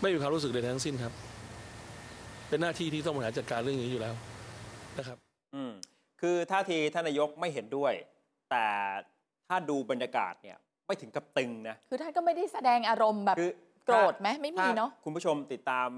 [0.00, 1.12] ไม่มีความรู้สึกใดทั้งสิ้นครับ
[2.48, 4.14] เป็นหน้าที่ที่ต้องบริหารจัดการเรื่องนี้อยู่แล้ว
[4.98, 5.18] นะครับ
[5.54, 5.72] อืม
[6.20, 7.92] คือท่าทีท่านนายกไม่เห็นด้วย
[8.50, 8.66] แต่
[9.48, 13.50] ถ้าดูบรรยากาศเนี่ยไม่ถึงกับตึงนะคือท่านก็ไม่ได้แสดงอารมณ์แบบคือ
[13.86, 15.88] โกรธไหมไม่มีถ้เนาะคุณผู้ชมติดตาม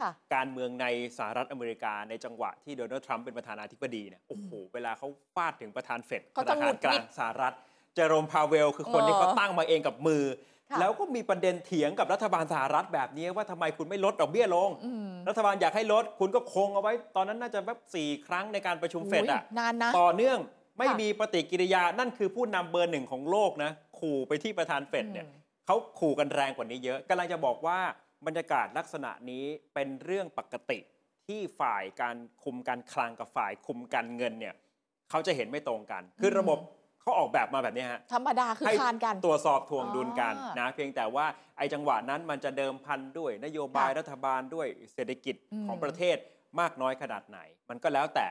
[0.00, 0.86] ค่ะการเมืองใน
[1.18, 7.54] สหรัฐอเมริกาในจังหวะที่โดนัลด์ทรัมป์เป็นประธานาธิบดีเนี่ยโอ้โหเวลาเขาฟาดถึงประธานเฟดธเขาจะนาหงุคารดกหงิลาดงสหรัฐ
[7.94, 20.38] เจอโรมพาเวล คือคนเออที่เขาตั้งมาเองกับมือค่ะ แล้วก็มีประเด็นเถียงกับรัฐบาลสหรัฐแบบนี้ว่าทำไมคุณไม่ลดดอกเบี้ยลงอืมรัฐบาลอยากให้ลด คุณก็คงเอาไว้ ตอนนั้นน่าจะแบบสี่ครั้งในการประชุมเฟดอุ๊ยอะนานนะต่อเนื่อง
[20.78, 27.78] ไม่ค่ะมีปฏิกิริยานั่นคือผู้นำเบอร์หนึ่งของโลกนะขู่ไปที่ประธานเฟดเนี่ยอืมเขาขู่กันแรงกว่านี้เยอะกำลังจะบอกว่า
[28.26, 29.44] บรรยากาศลักษณะนี้
[29.74, 30.78] เป็นเรื่องปกติ
[31.26, 34.54] ที่ฝ่ายการคุมการคลังกับฝ่ายคุมการเงินเนี่ย
[35.10, 36.58] เขาจะเห็นไม่ตรงกัน คือระบบ
[37.08, 41.26] เขาออกแบบมาแบบนี้ฮะธรรมดาคือให้คานกัน ตรวจสอบทวงดุลกันอ่านนะเพียงแต่ว่า
[41.58, 46.16] ไอ้จังหวะนั้นมันจะเดิมพันด้วย นโยบายค่ะรัฐบาลด้วยเศรษฐกิจอืมของประเทศ
[46.60, 47.38] มากน้อยขนาดไหน
[47.70, 48.26] มันก็แล้วแต่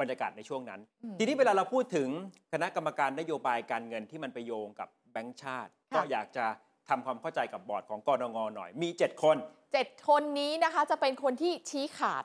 [0.00, 2.08] บรรยากาศในช่วงนั้นอืมทีนี้เวลาเราพูดถึง
[2.52, 6.46] คณะกรรมการนโยบายการเงินที่มันไปโยงกับแบงก์ชาติค่ะก็อยากจะ
[6.88, 9.36] ทำความเข้าใจกับบอร์ดของกรงงหน่อย มี 7 คน
[9.72, 12.24] เจ็ดคนนี้นะคะจะเป็นคนที่ชี้ขาด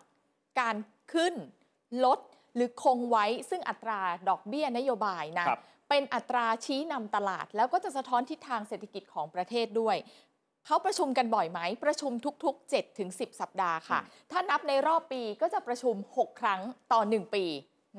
[0.60, 0.76] การ
[1.14, 1.34] ขึ้น
[2.06, 2.20] ลด
[2.56, 9.98] หรือคงไว้ซึ่งอัตราดอกเบี้ยนโยบายนะครับ เป็นอัตราชี้นำตลาด แล้วก็จะสะท้อนทิศทางเศรษฐกิจของประเทศด้วย
[10.66, 12.12] เขาประชุมกันบ่อยไหม ประชุม
[12.44, 14.00] ทุก ๆ7ถึง10สัปดาห์ค่ะ
[14.32, 17.46] ถ้านับในรอบปีก็จะประชุม 6 ครั้งต่อ 1 ปี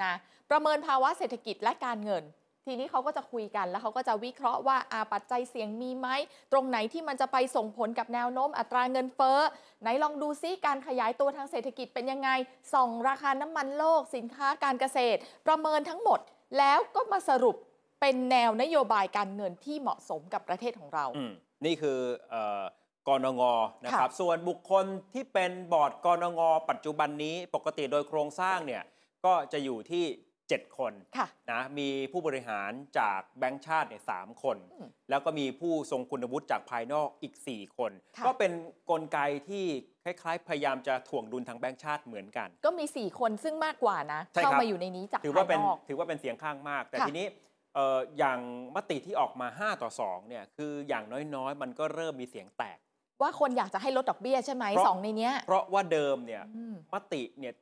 [0.03, 0.13] นะ
[0.51, 2.25] ประเมินภาวะเศรษฐกิจและการเงิน
[2.67, 6.09] ทีนี้เขาก็จะคุยกันแล้วเขาก็จะวิเคราะห์ว่าอาปัจจัยเสี่ยงมีไหม
[6.53, 9.39] ตรงไหนที่มันจะไปส่งผลกับแนวโน้มอัตราเงินเฟ้อ
[9.83, 12.31] ไหนลองดูซิการขยายตัวทางเศรษฐกิจเป็นยังไง
[12.75, 16.21] ส่องราคาน้ำมันโลกสินค้าการเกษตร ประเมินทั้งหมด
[16.59, 17.57] แล้วก็มาสรุป
[18.01, 21.33] เป็นแนวนโยบายการเงินที่เหมาะสมกับประเทศของเราอืม
[21.65, 21.99] นี่คือ
[22.31, 22.63] เอ่อ
[23.09, 23.43] กรงง
[23.85, 26.41] นะครับค่ะส่วนบุคคลที่เป็นบอร์ดกรงง
[26.71, 28.83] ปัจจุบันนี้ปกติโดยโครงสร้างเนี่ย
[29.25, 30.05] ก็จะอยู่ที่
[30.41, 38.53] 7 คนค่ะนะมีผู้บริหารจากแบงก์ชาติเนี่ยสามคนอืมแล้วก็มีผู้ทรงคุณวุฒิจากภายนอกอีก 4 คนค่ะก็เป็น
[38.91, 39.65] กลไกที่
[40.05, 48.39] คล้ายๆ พยายามจะถ่วงดุลทางแบงก์ชาติเหมือนกัน ก็มี 4 คนซึ่งมากกว่านะใช่ครับเข้ามาอยู่ในนี้จากถือว่าภายเป็นนอกถือว่าเป็นเสียงข้างมากแต่ค่ะทีนี้เอ่ออย่าง
[48.75, 52.79] มติที่ออกมา 5 ต่อ2เนี่ยคืออย่างน้อยๆ มันก็เริ่มมีเสียงแตก
[53.23, 57.55] ว่าคนอยากจะให้ลดดอกเบี้ยใช่ไหมเพราะสองในเนี้ย เพราะว่าเดิมเนี่ยอืมมติเนี่ย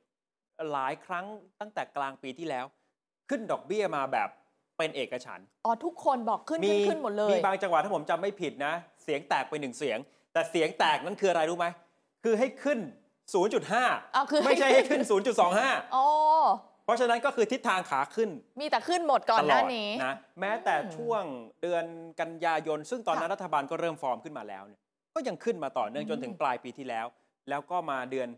[0.72, 1.26] หลายครั้ง
[1.60, 2.64] ตั้งแต่กลางปีที่แล้ว
[3.28, 4.28] ขึ้นดอกเบี้ยมาแบบ
[4.78, 8.72] เป็นเอกฉันท์อ๋อทุกคนบอกขึ้นขึ้นขึ้นหมดเลยมีบางจังหวะถ้าผมจำไม่ผิดนะ
[9.04, 9.98] เสียงแตกไปหนึ่งเสียง
[10.32, 11.66] แต่เสียงแตกนั้นคืออะไรรู้ไหม
[12.24, 12.78] คือให้ขึ้น
[13.46, 15.02] 0.5อ๋อคือให้ไม่ใช่ให้ขึ้น
[15.48, 16.06] 0.25 อ๋อ
[16.88, 21.22] เพราะฉะนั้นก็คือทิศทางขาขึ้นมีแต่ขึ้นหมดก่อนตหลน้าอดนี้นะแม้แต่ช่วง
[21.62, 21.84] เดือน
[22.20, 24.80] กันยายน ซึ่งตอนนั้นค่ะรัฐบาลก็เริ่มฟอร์มขึ้นมาแล้วเนี่ย
[25.14, 27.06] ก็ยังขึ้นมาต่อเนื่องอืมจนถึงปลายปีที่แล้ว
[27.48, 28.28] แล้วก็มาเดือน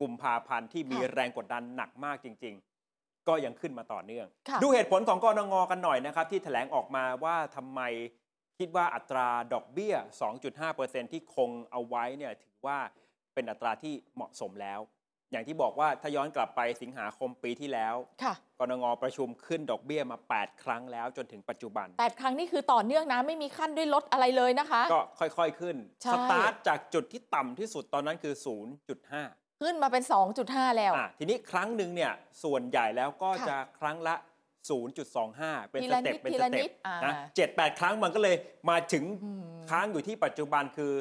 [0.00, 2.54] กุมภาพันธ์ที่มีค่ะแรงกดดันหนักมากจริง
[2.90, 7.80] ๆ ก็ยังขึ้นมาต่อเนื่องค่ะดูเหตุผลของกรงงกันหน่อยนะครับ ที่แถลงออกมาว่าทำไม
[8.58, 9.94] คิดว่าอัตราดอกเบี้ย
[10.54, 12.78] 2.5%ที่คงเอาไว้เนี่ยถือว่า
[13.34, 14.80] เป็นอัตราที่เหมาะสมแล้ว
[15.32, 28.34] อย่างที่บอกว่าถ้าย้อนกลับไปสิงหาคมปีที่แล้วค่ะกรงงประชุมขึ้นดอกเบี้ยมา 8 ครั้งแล้วจนถึงปัจจุบันแปดครั้งนี่คือต่อเนื่องนะ ไม่มีขั้นด้วยลดอะไรเลยนะคะ ก็ค่อยๆขึ้นใช่สตาร์ทจากจุดที่ต่ำที่สุดตอนนั้นคือ
[28.98, 30.02] 0.5 ขึ้นมาเป็น
[30.40, 32.12] 2.5 แล้วอะทีนี้ครั้งหนึ่งเนี่ย
[32.44, 34.14] ส่วนใหญ่แล้วก็ค่ะจะครั้งละ
[34.92, 38.36] 0.25 เป็นทีสละเต็ปนิดเป็นทีสละเต็นิปดอ่านะเจ็ดแปดครั้งมันก็เลย
[38.70, 40.92] มาถึงอืมค้างอยู่ที่ปัจจุบันคือ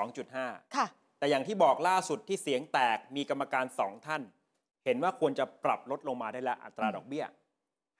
[0.00, 0.86] 2.5 ค่ะ
[1.24, 4.22] แต่อย่างที่บอกล่าสุดที่เสียงแตกมีกรรมการสองท่าน
[4.84, 7.24] เห็นว่าควรจะปรับลดลงมาได้แล้วอัตราอืมดอกเบี้ย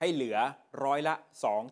[0.01, 0.37] ให้เหลือ
[0.85, 1.15] ร้อยละ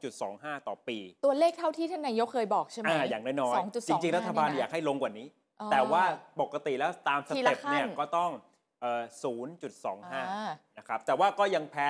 [0.04, 5.26] 2.25 ต่อปี ตัวเลขเท่าที่ท่านนายกเคยบอกใช่ไหมอ่าอย่างน้อยๆ2.25จริงๆรัฐบาลเนี่นะอยากให้ลงกว่านี้
[5.60, 6.02] อ๋อแต่ว่า
[6.40, 8.30] ปกติแล้วตามสทีเต็ละปขั้นเนี่ยก็ต้อง
[8.80, 9.02] เอ่อ
[10.12, 10.22] อ่า
[10.72, 11.88] 0.25 นะครับแต่ว่าก็ยังแพ้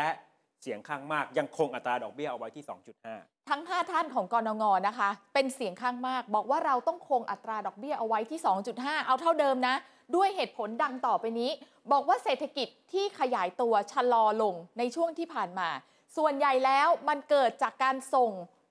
[0.63, 2.65] เสียงข้างมากยังคงอัตราดอกเบี้ยเอาไว้ที่
[3.07, 8.41] 2.5 ทั้ง 5 ท่านของกรงงนะคะ เป็นเสียงข้างมาก บอกว่าเราต้องคงอัตราดอกเบี้ยเอาไว้ที่
[8.73, 9.75] 2.5 เอาเท่าเดิมนะ
[10.17, 11.51] ด้วยเหตุผลดังต่อไปนี้
[11.93, 15.69] บอกว่าเศรษฐกิจที่ขยายตัวชะลอลงในช่วงที่ผ่านมา
[16.17, 18.31] ส่วนใหญ่แล้วมันเกิดจากการส่ง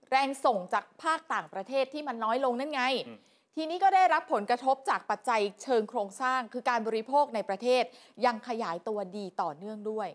[0.10, 3.20] แรงส่งจากภาคต่างประเทศที่มันน้อยลงนั่นไงอืม
[3.56, 7.84] ทีนี้ก็ได้รับผลกระทบจากปัจจัยเชิงโครงสร้าง คือการบริโภคในประเทศ
[8.26, 10.08] ยังขยายตัวดีต่อเนื่องด้วย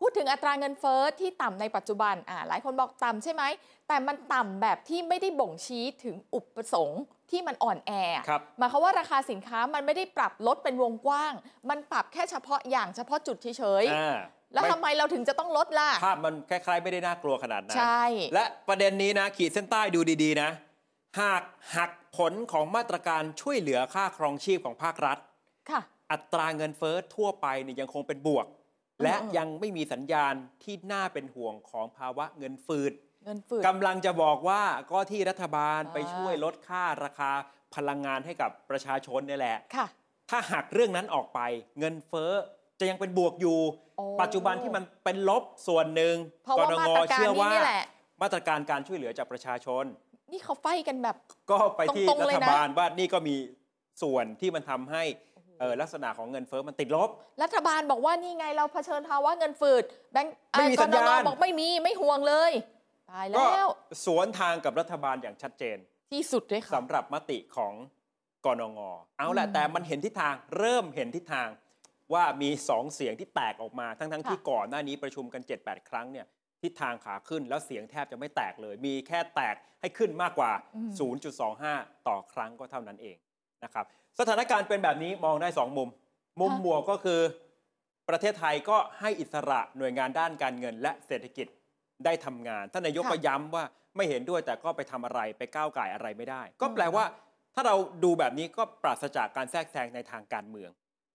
[0.00, 3.42] พูดถึงอัตราเงินเฟ้อที่ต่ำในปัจจุบันอ่าหลายคนบอกต่ำใช่ไหม
[3.88, 7.92] แต่มันต่ำแบบที่ไม่ได้บ่งชี้ถึงอุปสงค์ที่มันอ่อนแอ
[8.28, 11.32] ครับหมายความว่าราคาสินค้ามันไม่ได้ปรับลดเป็นวงกว้าง
[11.70, 13.46] มันปรับแค่เฉพาะอย่างเฉพาะจุดเฉ
[13.82, 18.04] ยอ่าๆแล้วไม่ทำไมเราถึงจะต้องลดล่ะภาพมันคล้ายๆ ไม่ได้น่ากลัวขนาดนั้นใช่
[18.34, 20.50] และประเด็นนี้นะขีดเส้นใต้ดูดีๆนะ
[21.20, 21.42] หาก
[21.76, 25.18] หักผลของมาตรการช่วยเหลือค่าครองชีพของภาครัฐ
[25.70, 25.80] ค่ะ
[26.12, 28.46] อัตราเงินเฟ้อทั่วไปเนี่ยยังคงเป็นบวก
[29.02, 32.92] และอืมยังไม่มีสัญญาณที่น่าเป็นห่วงของภาวะเงินฝืด
[33.24, 37.30] เงินฝืดกำลังจะบอกว่าก็ที่รัฐบาลอ่าไปช่วยลดค่าราคา
[37.74, 39.86] พลังงานให้กับประชาชนเนี่ยแหละค่ะ
[40.30, 41.40] ถ้าหักเรื่องนั้นออกไป
[41.78, 42.32] เงินเฟ้อ
[42.80, 43.58] จะยังเป็นบวกอยู่
[43.96, 47.84] โอ้ปัจจุบันที่มันเป็นลบส่วนหนึ่งเพราะว่ามาตรการเชื่อนี้ว่านี่แหละ
[48.22, 49.84] มาตรการการช่วยเหลือจากประชาชน
[50.32, 51.16] นี่เขาไฟกันแบบ
[51.50, 53.36] ก็ไปที่ตรงๆรัเลยฐนะบาลว่านี่ก็มี
[54.02, 55.02] ส่วนที่มันทำให้
[55.60, 57.10] เอ่อลักษณะของเงินเฟ้อมันติดลบ
[57.42, 62.52] รัฐบาลบอกว่านี่ไงเราเผชิญภาวะเงินฝืดแบงก์ไม่มีอ่สัญญาณกนงบอกไม่มีไม่ห่วงเลย
[63.10, 63.68] ตายก็แล้ว
[64.04, 65.76] สวนทางกับรัฐบาลอย่างชัดเจน
[66.12, 67.72] ที่สุดเลยค่ะสำหรับมติของ
[68.44, 68.80] กนง
[69.18, 71.48] เอาละอืมแต่มันเห็นทิศทางเริ่มเห็นทิศทาง
[72.12, 76.26] ว่ามีสองเสียงที่แตกออกมาทั้งๆทค่ะที่ก่อนหน้านี้ประชุมกัน 7-8 ครั้งเนี่ย
[76.62, 80.52] ทิศทางขาขึ้นแล้วเสียงแทบจะไม่แตกเลย มีแค่แตกให้ขึ้นมากกว่า
[81.30, 83.16] 0.25 ต่อครั้งก็เท่านั้นเอง
[83.64, 83.84] นะครับ
[84.20, 85.88] สถานการณ์เป็นแบบนี้มองได้ 2 มุม
[86.40, 87.20] มุมค่ะบวกก็คือ
[88.08, 91.46] ประเทศไทยก็ให้อิสระหน่วยงานด้านการเงินและเศรษฐกิจ
[92.04, 93.64] ได้ทำงานท่านนายกก็ย้ำว่า
[93.96, 97.04] ไม่เห็นด้วยแต่ก็ไปทำอะไรไปก้าวไก่ายอะไรไม่ได้ ก็แปลว่า
[97.54, 100.70] ถ้าเราดูแบบนี้ก็ปราศจากการแทรกแซงในทางการเมือง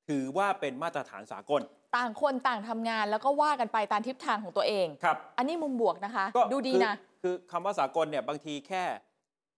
[0.09, 1.61] ถือว่าเป็นมาตรฐานสากล
[1.97, 8.83] ต่างคนต่างทำงานแล้วก็ว่ากันไปตามทิศทางของตัวเองครับ อันนี้มุมบวกนะคะก็ดูดีคือนะคือคำว่าสากลเนี่ยบางทีแค่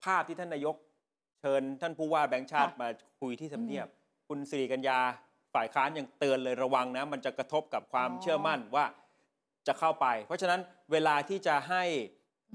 [0.04, 0.76] ภาพที่ท่านนายก
[1.46, 2.88] เชิญท่านผู้ว่าแบงค์ชาติค่ะมา
[3.22, 5.00] คุยที่ทำเนียบอืคุณสิริกัญญา
[5.54, 8.86] ฝ่ายค้านยังเตือนเลยระวังนะ มันจะกระทบกับความอ๋อเชื่อมั่นว่า
[9.68, 11.84] จะเข้าไป เพราะฉะนั้นเวลาที่จะให้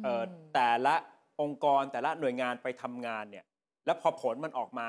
[0.03, 0.94] เอ่ออมแต่ละ
[1.40, 3.44] องค์กรแต่ละหน่วยงานไปทำงานเนี่ย
[3.87, 4.88] แล้วพอผลมันออกมา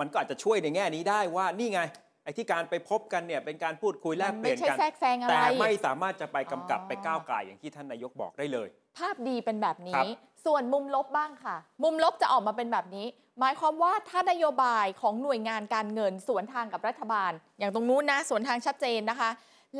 [0.00, 1.80] มันก็อาจจะช่วยในแง่นี้ได้ว่านี่ไง
[2.24, 10.06] ไอ้ที่การไปพบกันเนี่ยเป็นการพูดคุยแลกมันเปลี่ไม่ยนใช่กันแทรกแซงอะไรแต่ไม่สามารถจะไปกำกับอ๋อไปก้าวไก่ายอย่างที่ท่านนายกบอกได้เลย ภาพดีเป็นแบบครันี้บ
[10.44, 13.06] ส่วนมุมลบบ้างค่ะ มุมลบจะออกมาเป็นแบบนี้
[13.40, 19.30] หมายความว่าถ้านโยบายของหน่วยงานการเงินสวนทางกับรัฐบาล อย่างตรงนู้นนะสวนทางชัดเจนนะคะ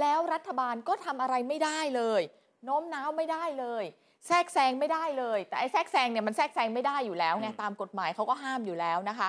[0.01, 2.23] แล้วรัฐบาลก็ทำอะไรไม่ได้เลย
[2.64, 3.85] โน้มน้าวไม่ได้เลย
[4.27, 9.29] แทรกแซงไม่ได้เลย แต่ไอ้แทรกแซงเนี่ยมันแทรกแซงไม่ได้อยู่แล้วไงอืมตามกฎหมายเขาก็ห้ามอยู่แล้วนะคะ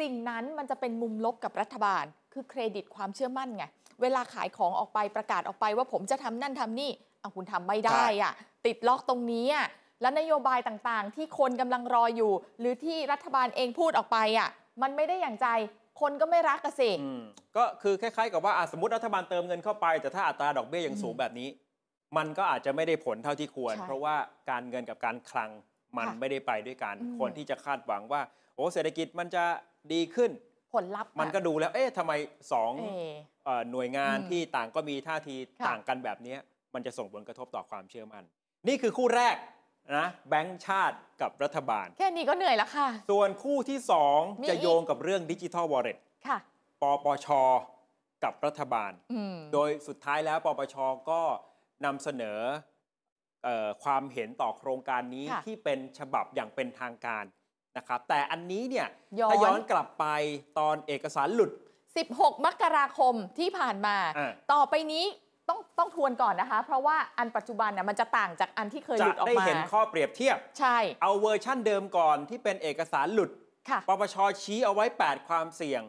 [0.00, 3.64] สิ่งนั้นมันจะเป็นมุมลบกับรัฐบาล คือเครดิตความเชื่อมั่นไง
[4.02, 8.32] เวลาขายของออกไปประกาศออกไปว่าผมจะทำนั่นทำนี่เอาคุณทำไม่ได้อะ
[8.66, 9.66] ติดล็อกตรงนี้อะ
[10.02, 14.48] แล้วนโยบายต่างๆ ที่คนกำลังรออยู่ หรือที่รัฐบาลเองพูดออกไปอะ
[14.82, 15.46] มันไม่ได้อย่างใจ
[16.00, 17.22] คนก็ไม่รักกสิอืม
[17.56, 21.48] ก็คือคล้ายๆ กับว่าอะสมมติรัฐบาลเติมเงินเข้าไป แต่ถ้าอัตราดอกเบี้ยยังอืมสูงแบบนี้
[22.16, 24.16] มันก็อาจจะไม่ได้ผลเท่าที่ควรใช่เพราะว่า
[24.50, 25.50] การเงินกับการคลัง
[25.96, 28.20] มันค่ะไม่ได้ไปด้วยกันอืมคนที่จะคาดหวังว่า
[28.54, 29.44] โอ้เศรษฐกิจมันจะ
[29.92, 30.30] ดีขึ้น
[30.74, 32.12] ผลลัพธ์อะมันก็ดูแล้ว เอ๊ะทำไม
[32.52, 33.12] สองเอ่อ
[33.44, 36.38] เอ่อหน่วยงานอืมที่ต่างก็มีท่าทีค่ะต่างกันแบบเนี้ย
[36.74, 38.24] มันจะส่งผลกระทบต่อความเชื่อมั่น
[38.68, 39.36] นี่คือคู่แรก
[39.96, 46.38] นะแบงก์ชาติกับรัฐบาล แค่นี้ก็เหนื่อยแล้วค่ะ ส่วนคู่ที่ มี2 จะอีก โยงกับเรื่องดิจิทัลวอลเล็ตค่ะ
[46.82, 47.28] ปปช
[48.24, 50.76] กับรัฐบาล อืม โดยสุดท้ายแล้วปปช
[51.10, 51.20] ก็
[51.84, 52.40] นำเสนอ
[53.44, 57.24] เออความเห็นต่อโครงการนี้ค่ะที่เป็นฉบับอย่างเป็นทางการ
[57.76, 58.88] นะครับ แต่อันนี้เนี่ย
[59.20, 60.06] ย้อน ถ้าย้อนกลับไป
[60.58, 61.50] ตอนเอกสารหลุด
[61.98, 65.04] 16 มกราคมที่ผ่านมา อ่า ต่อไปนี้
[65.48, 73.30] ต้องต้องทวนก่อนนะคะ เพราะว่าอันปัจจุบันน่ะมันจะต่างจากอันที่เคยหจะลุดออกได้มาเห็นข้อเปรียบเทียบ ใช่ เอาเวอร์ชั่นเดิมก่อนที่เป็นเอกสารหลุด
[73.68, 75.82] ค่ะปปชชี้เอาไว้ 8 ความเสี่ยง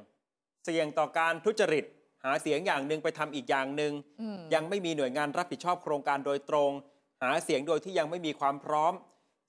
[0.65, 1.85] เสี่ยงต่อการทุจริต
[2.23, 6.71] หาเสียงอย่างหนึ่งไปทำอีกอย่างหนึ่งอืมยังไม่มีหน่วยงานรับผิดชอบโครงการโดยตรง
[7.23, 8.93] หาเสียงโดยที่ยังไม่มีความพร้อม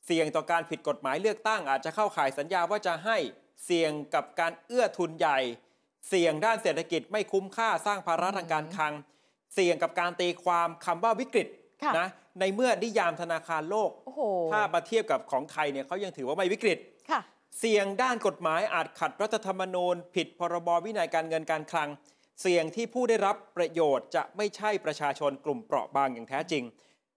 [0.07, 3.17] เสี่ยงต่อการผิดกฎหมายเลือกตั้ง อาจจะเข้าข่ายสัญญาว่าจะให้
[3.65, 5.39] เสี่ยงกับการเอื้อทุนใหญ่
[6.09, 8.93] เสี่ยงด้านเศรษฐกิจไม่คุ้มค่าสร้างภาระทางการคลัง
[9.55, 11.49] เสี่ยงกับการตีความคำว่าวิกฤต
[11.83, 12.09] ค่ะนะ
[12.41, 16.79] ในเมื่อนิยามธนาคารโลกโอ้โหถ้ามาเทียบกับของไทยเนี่ยเขายังถือว่าไม่วิกฤต
[17.11, 17.21] ค่ะ
[17.59, 21.89] เสี่ยงด้านกฎหมายอาจขัดรัฐธรรมนูญ ผิดพรบวินัยการเงินการคลัง
[22.41, 26.65] เสี่ยงที่ผู้ได้รับประโยชน์จะไม่ใช่ประชาชนกลุ่มเปราะบางอย่างแท้จริง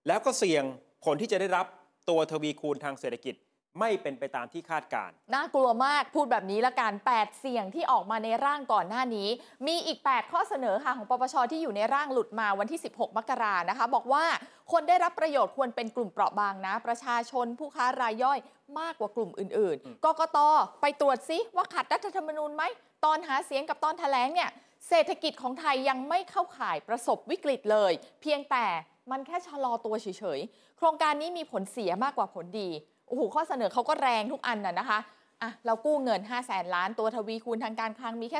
[0.07, 0.63] แล้วก็เสี่ยง
[1.05, 1.65] ผลที่จะได้รับ
[2.09, 3.35] ตัวทวีคูณทางเศรษฐกิจ
[3.79, 9.29] ไม่เป็นไปตามที่คาดการณ์น่ากลัวมากพูดแบบนี้ละกัน 8 เสี่ยงที่ออกมาในร่างก่อนหน้านี้
[9.67, 14.25] มีอีก 8 ข้อเสนอค่ะของปปชที่อยู่ในร่างหลุดมาวันที่ 16 มกรานะคะ บอกว่า
[14.71, 18.39] คนได้รับประโยชน์ควรเป็นกลุ่มเปราะบางนะ ประชาชนผู้ค้ารายย่อย
[18.79, 20.37] มากกว่ากลุ่มอื่นอืมๆกกต
[20.81, 22.63] ไปตรวจซิว่าขัดรัฐธรรมนูญไหม
[23.05, 24.49] ตอนหาเสียงกับตอนแถลงเนี่ย
[24.89, 28.65] เศรษฐกิจของไทยยังไม่เข้าข่ายประสบวิกฤตเลย เพียงแต่
[29.11, 32.69] มันแค่ชะลอตัวเฉยๆ โครงการนี้มีผลเสียมากกว่าผลดี
[33.07, 34.99] โอ้โหข้อเสนอเขาก็แรงทุกอันน่ะนะคะ
[35.41, 38.39] อะเรากู้เงิน 5 0 0แสนล้านตัวทวีคูณทางการคลังมีแค่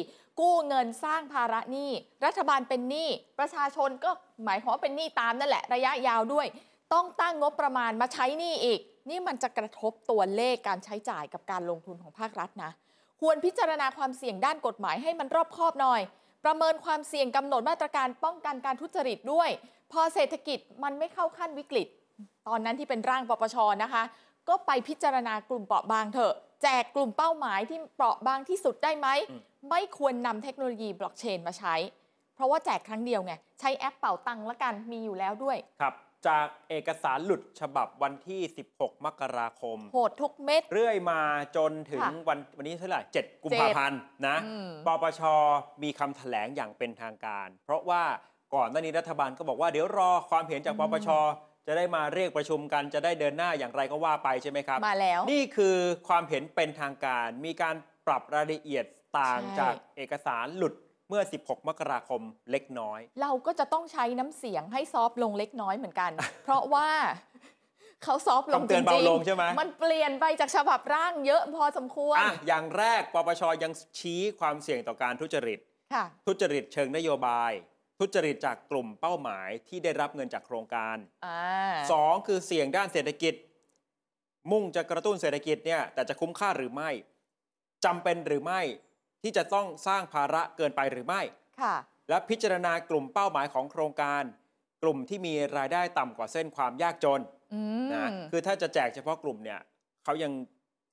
[0.00, 1.90] 0.4 กู้เงินสร้างภาระหนี้
[2.24, 3.08] รัฐบาลเป็นหนี้
[3.38, 4.10] ประชาชนก็
[4.44, 6.46] หมายความว่าเป็นหนี้ตามนั่นแหละระยะยาวด้วย
[6.92, 8.80] ต้องตั้งงบประมาณมาใช้หนี้อีก
[9.10, 12.70] นี่มันจะกระทบตัวเลขการใช้จ่ายกับการลงทุนของภาครัฐนะ
[13.20, 16.00] ควรพิจารณาความเสี่ยงด้านกฎหมายให้มันรอบคอบหน่อย
[16.44, 19.50] ประเมินความเสี่ยงกำหนดมาตรการป้องกันการทุจริตด้วย
[19.92, 21.86] พอเศรษฐกิจมันไม่เข้าขั้นวิกฤต
[22.48, 24.02] ตอนนั้นที่เป็นร่างปปชนะคะ
[24.48, 31.74] ก็ไปพิจารณากลุ่มเปราะบางเถอะ แจกกลุ่มเป้าหมายที่เปราะบางที่สุดได้ไหมอืมไม่ควรนำเทคโนโลยีบล็อกเชนมาใช้
[32.34, 35.94] เพราะว่าแจกครั้งเดียวไง ใช้แอปเป่าตังค์ละกันมีอยู่แล้วด้วย ครับ
[36.28, 38.40] จากเอกสารหลุดฉบับวันที่
[38.72, 41.20] 16 มกราคม โหดทุกเม็ด เรื่อยมา
[41.56, 45.20] จนถึงค่ะวันวันนี้เท่าไหร่7กุมภาพันธ์นะอืมปปช
[45.82, 48.02] มีคำแถลงอย่างเป็นทางการ เพราะว่า
[48.54, 51.08] ก่อนหน้านี้รัฐบาลก็บอกว่าเดี๋ยวรอความเห็นจากปปช
[51.68, 55.76] จะได้มาเรียกประชุมกันจะได้เดินหน้าอย่างไรก็ว่าไปใช่ไหมครับมาแล้ว นี่คือ
[56.08, 57.74] ความเห็นเป็นทางการ มีการ
[58.06, 58.84] ปรับรายละเอียด
[59.18, 60.74] ต่างใช่จากเอกสารหลุด
[61.08, 66.10] เมื่อ 16 มกราคมเล็กน้อย เราก็จะต้องใช้น้ำเสียงให้ซอฟต์ลงเล็กน้อยเหมือนกัน
[66.44, 66.88] เพราะว่า
[68.04, 75.58] เขาซอฟต์ลงคำจเตือนริเบางลงใช่ไหมมันเปลี่ยนไปจากฉบับร่างเยอะพอสมควรอะอย่างแรกปปชยังชี้ความเสี่ยงต่อการทุจริต
[75.94, 77.52] ค่ะทุจริตเชิงนโยบาย
[77.98, 81.40] ทุจริตจากกลุ่มเป้าหมายที่ได้รับเงินจากโครงการอ่า
[81.92, 83.34] สองคือเสี่ยงด้านเศรษฐกิจ
[84.50, 86.90] มุ่งจะกระตุ้นเศรษฐกิจเนี่ยแต่จะคุ้มค่าหรือไม่
[87.84, 88.60] จำเป็นหรือไม่
[89.22, 91.22] ที่จะต้องสร้างภาระเกินไปหรือไม่
[91.60, 91.74] ค่ะ
[92.08, 94.22] และพิจารณากลุ่มเป้าหมายของโครงการ
[94.82, 97.20] กลุ่มที่มีรายได้ต่ำกว่าเส้นความยากจน
[97.54, 99.60] อืมนะคือถ้าจะแจกเฉพาะกลุ่มเนี่ย
[100.04, 100.32] เขายัง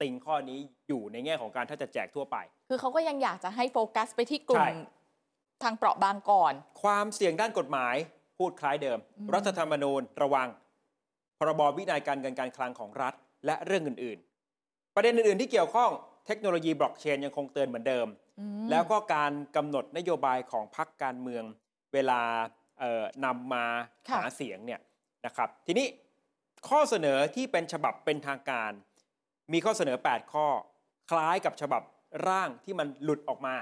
[0.01, 2.37] ติงข้อนี้อยู่ในแง่ของการถ้าจะแจกทั่วไป
[2.69, 7.95] คือเขาก็ยังอยากจะให้โฟกัสไปที่กลุ่ใช่มทางเปราะบางก่อน ความเสี่ยงด้านกฎหมาย
[8.37, 10.47] พูดคล้ายเดิมอืมรัฐธรรมนูญระวัง
[11.37, 13.13] พรบวินัยการเงินการคลังของรัฐ
[13.45, 14.17] และเรื่องอื่น
[14.57, 15.91] ๆ ประเด็นอื่น ๆ ที่เกี่ยวข้อง
[16.27, 18.07] เทคโนโลยีบล็อกเชนยังคงเตือนเหมือนเดิม
[18.39, 21.43] อืมแล้วก็การกำหนดนโยบายของพรรคการเมือง
[21.93, 22.21] เวลา
[22.79, 23.65] เอ่อนำมา
[24.07, 24.79] ค่ะหาเสียงเนี่ย
[25.25, 25.87] นะครับ ทีนี้
[26.69, 28.71] ข้อเสนอที่เป็นฉบับเป็นทางการ
[29.53, 30.47] มีข้อเสนอ 8 ข้อ
[31.11, 31.81] คล้ายกับฉบับ
[32.27, 33.55] ร่างที่มันหลุดออกมา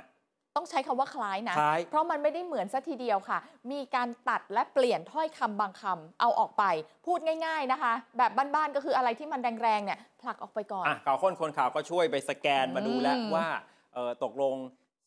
[0.56, 3.38] ต้องใช้คำว่าคล้ายนะ คล้าย เพราะมันไม่ได้เหมือนซะทีเดียวค่ะ
[3.72, 6.64] มีการตัดและเปลี่ยนถ้อยคำบางคำเอาออกไป
[7.06, 13.48] พูดง่าย ๆนะคะ แบบบ้านๆก็คืออะไรที่มันแรงๆเนี่ยผลักออกไปก่อนอะข่าวค้นคนข่าวก็ช่วยไปสแกนมาดูแล้วอืมว่า
[13.94, 14.56] เอ่อตกลง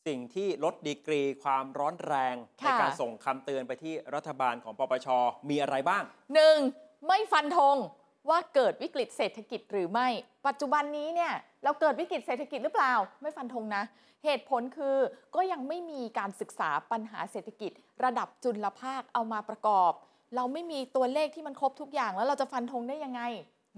[0.07, 5.09] สิ่งที่ลดดีกรีความร้อนแรงในค่ะการส่งคำเตือนไปที่รัฐบาลของปปช
[5.51, 6.03] มีอะไรบ้าง
[6.35, 6.57] หนึ่ง
[7.07, 7.77] ไม่ฟันธง
[8.29, 10.09] ว่าเกิดวิกฤตเศรษฐกิจหรือไม่
[10.47, 11.33] ปัจจุบันนี้เนี่ย
[11.65, 13.85] เราเกิดวิกฤตเศรษฐกิจหรือเปล่า ไม่ฟันธงนะ
[14.25, 14.97] เหตุผลคือ
[15.35, 17.73] ก็ยังไม่มีการศึกษาปัญหาเศรษฐกิจ
[18.05, 19.93] ระดับจุลภาคเอามาประกอบ
[20.37, 23.23] เราไม่มีตัวเลขที่มันครบทุกอย่างแล้วเราจะฟันธงได้ยังไง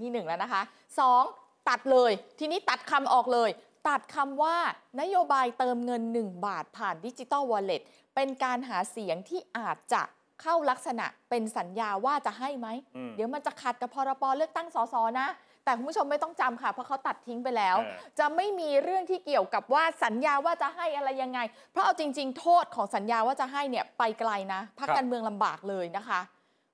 [0.00, 0.62] นี่หนึ่งแล้วนะคะ
[0.98, 1.22] สอง
[1.68, 3.50] ตัดเลย ทีนี้ตัดคำออกเลย
[3.88, 4.56] ตัดคำว่า
[5.00, 7.82] นโยบายเติมเงิน 1 บาทผ่านดิจิ t a ลวอลเล็ต
[8.14, 10.02] เป็นการหาเสียงที่อาจจะ
[10.42, 15.28] เข้าลักษณะเป็นสัญญาว่าจะให้ไหม อืม เดี๋ยวมันจะขัดกับพรบเลือกตั้งสสนะ
[15.64, 21.40] แต่คุณผู้ชมไม่ต้องจำค่ะ เพราะเขาตัดทิ้งไปแล้ว เออ จะไม่มีเรื่องที่เกี่ยวกับว่าสัญญาว่าจะให้อะไรยังไง
[21.72, 26.20] เพราะเอาจริง ๆ โทษของสัญญาว่าจะให้เนี่ยไปไกลนะพักการเมืองลำบากเลยนะคะ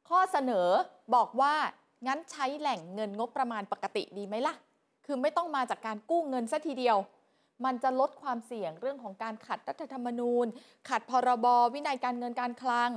[0.08, 0.68] ข้อเสนอ
[1.14, 1.54] บอกว่า
[2.06, 4.54] งั้นใช้แหล่งเงินงบประมาณปกติดีไหมล่ะ
[5.06, 6.96] คือไม่ต้องมาจากการกู้เงินซะทีเดียว
[7.64, 10.46] มันจะลดความเสี่ยงเรื่องของการขัดรัฐธรรมนูญ
[10.88, 12.90] ขัดพรบวินัยการเงินการคลัง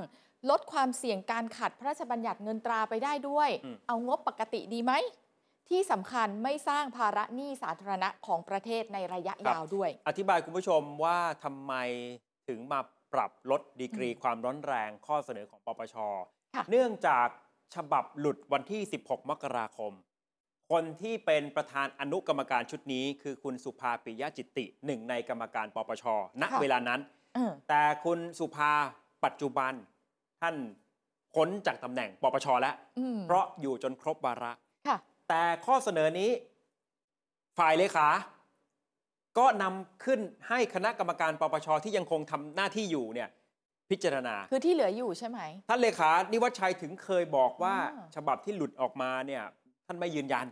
[0.50, 4.94] ลดความเสี่ยงการขัดพระราชบัญญัติเงินตราไปได้ด้วยอืมเอางบปกติดีไหม
[5.70, 11.74] ที่สำคัญไม่สร้างภาระหนี้สาธารณะของประเทศในระยะยาวด้วย อธิบายคุณผู้ชมว่าทำไม
[12.48, 12.80] ถึงมา
[13.14, 15.96] ปรับลดดีกรีความร้อนแรงข้อเสนอของปปช
[16.56, 17.28] ค่ะเนื่องจาก
[17.76, 19.94] ฉบับหลุดวันที่ 16 มกราคม
[20.72, 26.04] คนที่เป็นประธานอนุกรรมการชุดนี้ คือคุณสุภาปิยะจิตติหนึ่งในกรรมการปปช
[26.42, 27.00] ณค่ะเวลานั้น
[27.36, 28.72] เออแต่คุณสุภา
[29.26, 29.74] ปัจจุบัน
[30.42, 30.56] ท่าน
[31.34, 34.52] พ้นจากตำแหน่งปปชแล้วอืมเพราะอยู่จนครบวาระ
[34.88, 34.98] ค่ะ
[35.30, 36.30] แต่ข้อเสนอนี้
[37.58, 38.08] ฝ่ายเลขา
[39.38, 43.30] ก็นำขึ้นให้คณะกรรมการปปชที่ยังคงทำหน้าที่อยู่เนี่ย
[43.90, 49.44] พิจารณา คือที่เหลืออยู่ใช่ไหม ท่านเลขา นิวัชชัยถึงเคยบอกว่าอ่า ฉบับที่หลุดออกมาเนี่ย
[49.86, 50.46] ท่านไม่ยืนยัน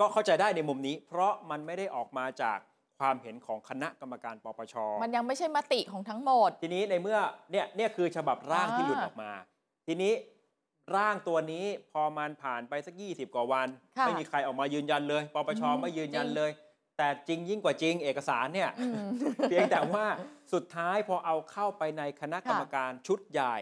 [0.00, 2.58] ก็เข้าใจได้ในมุมนี้ เพราะมันไม่ได้ออกมาจาก
[2.98, 7.18] ความเห็นของคณะกรรมการปปช มันยังไม่ใช่มติของทั้งหมด ทีนี้ในเมื่อ
[7.52, 9.30] เนี่ยเนี่ยคือฉบับร่างอ่าที่หลุดออกมา
[9.86, 10.12] ทีนี้
[10.96, 16.50] ร่างตัวนี้พอมันผ่านไปสัก 20 กว่าวันค่ะไม่มีใครออกมายืนยันเลย ปปชอืมไม่ยืนยันจริงเลย
[16.98, 19.08] แต่จริงยิ่งกว่าจริงเอกสารเนี่ยอืม
[19.48, 20.04] เพียงแต่ว่า
[20.52, 23.56] สุดท้ายพอเอาเข้าไปในคณะกรรมการชุดใหญ่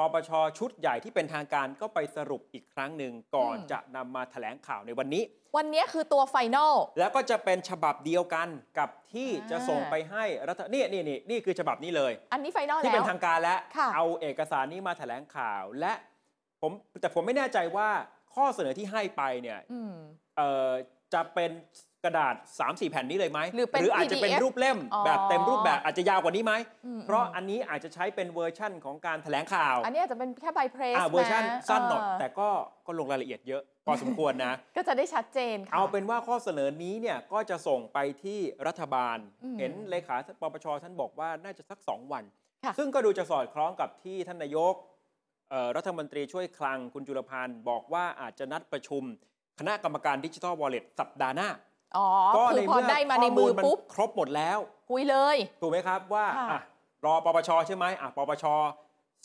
[0.00, 5.22] ปปชชุดใหญ่ที่เป็นทางการก็ไปสรุปอีกครั้งหนึ่งก่อนอืม จะนำมาแถลงข่าวในวันนี้
[5.56, 15.92] วันนี้คือตัวไฟนอล แล้วก็จะเป็นฉบับเดียวกันกับที่อ่า จะส่งไปให้รัฐนี่นี่นี่นี่คือฉบับนี้เลย อันนี้ final ที่เป็นทางการแล้วค่ะ เอาเอกสารนี้มาแถลงข่าวและ
[16.60, 17.88] ผมแต่ผมไม่แน่ใจว่า
[18.34, 19.94] ข้อเสนอที่ให้ไปเนี่ยอืม
[20.36, 20.70] เอ่อ
[21.14, 21.50] จะเป็น
[22.04, 26.52] กระดาษ 3-4 แผ่นนี้เลยไหมหรือเป็นอาจจะเป็น PDF รูปเล่มอ๋อแบบเต็มรูปแบบอาจจะยาวกว่านี้ไหม
[26.86, 32.48] อืมเพราะอันนี้อาจจะใช้เป็นเวอร์ชั่นของการแถลงข่าว อันนี้อาจจะเป็นแค่ใบ press อ่าเวอร์ชันสั้นหน่อยแต่ก็
[32.86, 42.24] ก็ลงรายละเอียดเยอะพอสมควรนะ ก็จะได้ชัดเจนค่ะเอาเป็นว่าข้อเสนอนี้เนี่ยก็จะส่งไปที่รัฐบาลอืมเห็นเลขาปปชท่านบอกว่าน่าจะสัก 2 วัน
[42.64, 44.74] ค่ะซึ่งก็ดูจะสอดคล้องกับที่ท่านนายก
[45.50, 49.02] เอ่อรัฐมนตรีช่วยคลังคุณจุลพันธ์บอกว่าอาจจะนัดประชุม
[49.58, 51.48] คณะกรรมการดิจิทัลวอลเล็ตสัปดาห์หน้า
[51.96, 54.58] อ๋อก็คือพอได้มาในมือข้ปุ๊บครบหมดแล้ว
[54.90, 56.60] คุยเลย ถูกไหมครับว่าค่ะอะ
[57.04, 58.44] รอปปชใช่ไหมอะปปช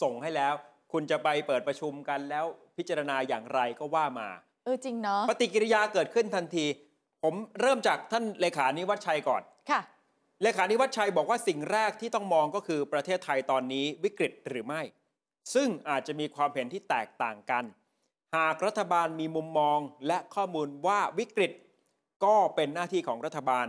[0.02, 0.54] ส่งให้แล้ว
[0.92, 2.46] คุณจะไปเปิดประชุมกันแล้ว
[2.78, 4.30] พิจารณาอย่างไรก็ว่ามา
[4.66, 6.66] เออจริงเนาะปฏิกิริยาเกิดขึ้นทันที
[7.24, 9.82] ผมเริ่มจากท่านเลขานิวัฒชัยก่อนค่ะ
[10.44, 14.82] เลขานิวัฒชัยบอกว่าสิ่งแรกที่ต้องมองก็คือประเทศไทยตอนนี้วิกฤตหรือไม่
[15.54, 17.64] ซึ่งอาจจะมีความเห็นที่แตกต่างกัน
[18.36, 21.52] หากรัฐบาลมีมุมมองและข้อมูลว่าวิกฤต
[22.24, 23.68] ก็เป็นหน้าที่ของรัฐบาล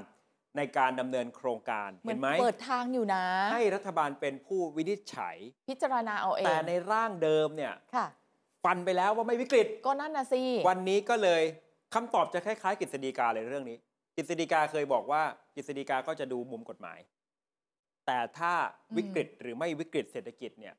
[0.56, 5.36] ในการดำเนินโครงการเหมืเห็อนนไหมเปิดทางอยู่นะ ให้รัฐบาลเป็นผู้วินิจฉัย
[5.68, 8.06] พิจารณาเอาเอง แต่ในร่างเดิมเนี่ยค่ะ
[8.64, 11.42] ฟันไปแล้วว่าไม่วิกฤตก็นั่นนะสิวันนี้ก็เลย
[11.94, 13.76] คำตอบจะคล้ายๆกฤษฎีกาเลยเรื่องนี้
[14.16, 15.22] กฤษฎีกาเคยบอกว่า
[15.56, 16.98] กฤษฎีกาก็จะดูมุมกฎหมาย
[18.06, 18.52] แต่ถ้า
[18.96, 20.74] วิกฤตหรือไม่วิกฤตเศรษฐกิจเนี่ย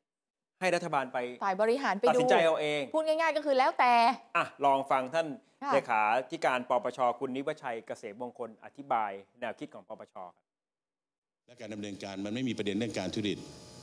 [0.60, 3.92] ให้รัฐบาลไปฝ่ายบริหารไปตัดดูสินใจเอาเอง พูดง่าย ๆ ก็คือแล้วแต่
[4.36, 5.26] อะ ลองฟังท่าน
[5.62, 10.46] ค่ะ เลขาธิการปปชคุณนิวชัยเกษมมงคลอธิบายแนวคิดของปปชครับ
[11.46, 13.38] และการดำเนินการมันไม่มีประเด็นเรื่องการทุจริต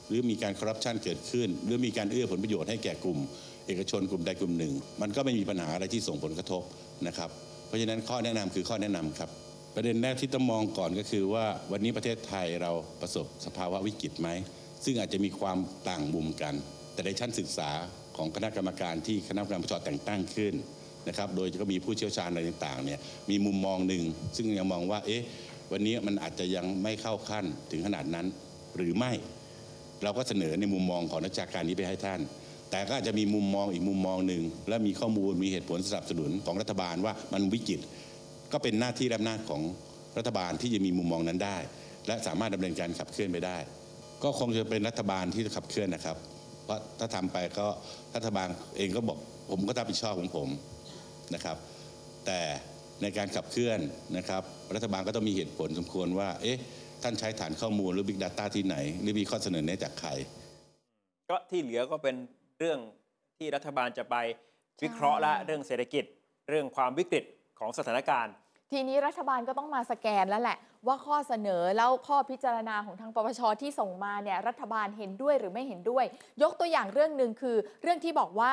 [0.07, 3.19] หรือมีการคอร์รัปชันเกิดขึ้น หรือมีการเอื้อผลประโยชน์ให้แก่กลุ่ม
[3.67, 6.63] เอกชนกลุ่มใดกลุ่มหนึ่ง มันก็ไม่มีปัญหาอะไรที่ส่งผลกระทบ
[7.07, 7.29] นะครับ
[7.67, 9.29] เพราะฉะนั้นข้อแนะนำคือข้อแนะนำครับ
[9.75, 14.29] ประเด็นแรกที่ต้องมองก่อนก็คือว่าวันนี้ประเทศไทยเราประสบสภาวะวิกฤตไหม
[14.83, 15.57] ซึ่งอาจจะมีความ
[15.89, 16.53] ต่างมุมกัน
[16.93, 17.69] แต่ในชั้นศึกษา
[18.17, 20.53] ของคณะกรรมการที่คณะกรรมการปชแต่งตั้งขึ้น
[21.07, 24.03] นะครับ โดยก็มีผู้เชี่ยวชาญอะไรต่างๆเนี่ยมีมุมมองหนึ่ง
[24.35, 25.23] ซึ่งยังมองว่าเอ๊ะ
[25.71, 28.27] วันนี้มันอาจจะยังไม่เข้าขั้นถึงขนาดนั้น
[28.75, 29.11] หรือไม่
[30.03, 32.21] เราก็เสนอในมุมมองของนักวิชาการนี้ไปให้ท่าน
[32.71, 37.79] แต่ก็อาจจะมีมุมมองอีกมุมมองหนึ่งและมีข้อมูลมีเหตุผลสนับสนุนของรัฐบาลว่ามันวิกฤต
[38.51, 39.61] ก็เป็นหน้าที่และอำนาจของ
[40.17, 41.57] รัฐบาลที่จะมีมุมมองนั้นได้
[42.07, 43.57] และสามารถดำเนินการขับเคลื่อนไปได้
[44.25, 46.17] ก็คงจะเป็นรัฐบาลที่จะขับเคลื่อนนะครับ
[46.63, 47.67] เพราะถ้าทำไปก็
[48.15, 49.17] รัฐบาลเองก็บอก
[49.49, 50.49] ผมก็รับผิดชอบของผม
[51.33, 51.57] นะครับ
[52.25, 52.39] แต่
[53.01, 53.79] ในการขับเคลื่อน
[54.17, 54.43] นะครับ
[54.75, 56.57] รัฐบาลก็ต้องมีเหตุผลสมควรว่า เอ๊ะ
[57.03, 60.09] ท่านใช้ฐานข้อมูลหรือ Big Data ที่ไหน หรือมีข้อเสนอแนะจากใคร
[61.29, 62.15] ก็ที่เหลือก็เป็น
[62.59, 62.79] เรื่อง
[63.37, 64.15] ที่รัฐบาลจะไป
[64.83, 66.05] วิเคราะห์ละเรื่องเศรษฐกิจ
[66.49, 67.23] เรื่องความวิกฤต
[67.59, 68.33] ของสถานการณ์
[68.71, 76.05] ทีนี้รัฐบาลก็ต้องมาสแกนแล้วแหละ ว่าข้อเสนอแล้วข้อพิจารณาของทางปปชที่ส่งมาเนี่ยรัฐบาลเห็นด้วยหรือไม่เห็นด้วย
[76.41, 78.51] ยกตัวอย่างเรื่องหนึ่งคือ เรื่องที่บอกว่า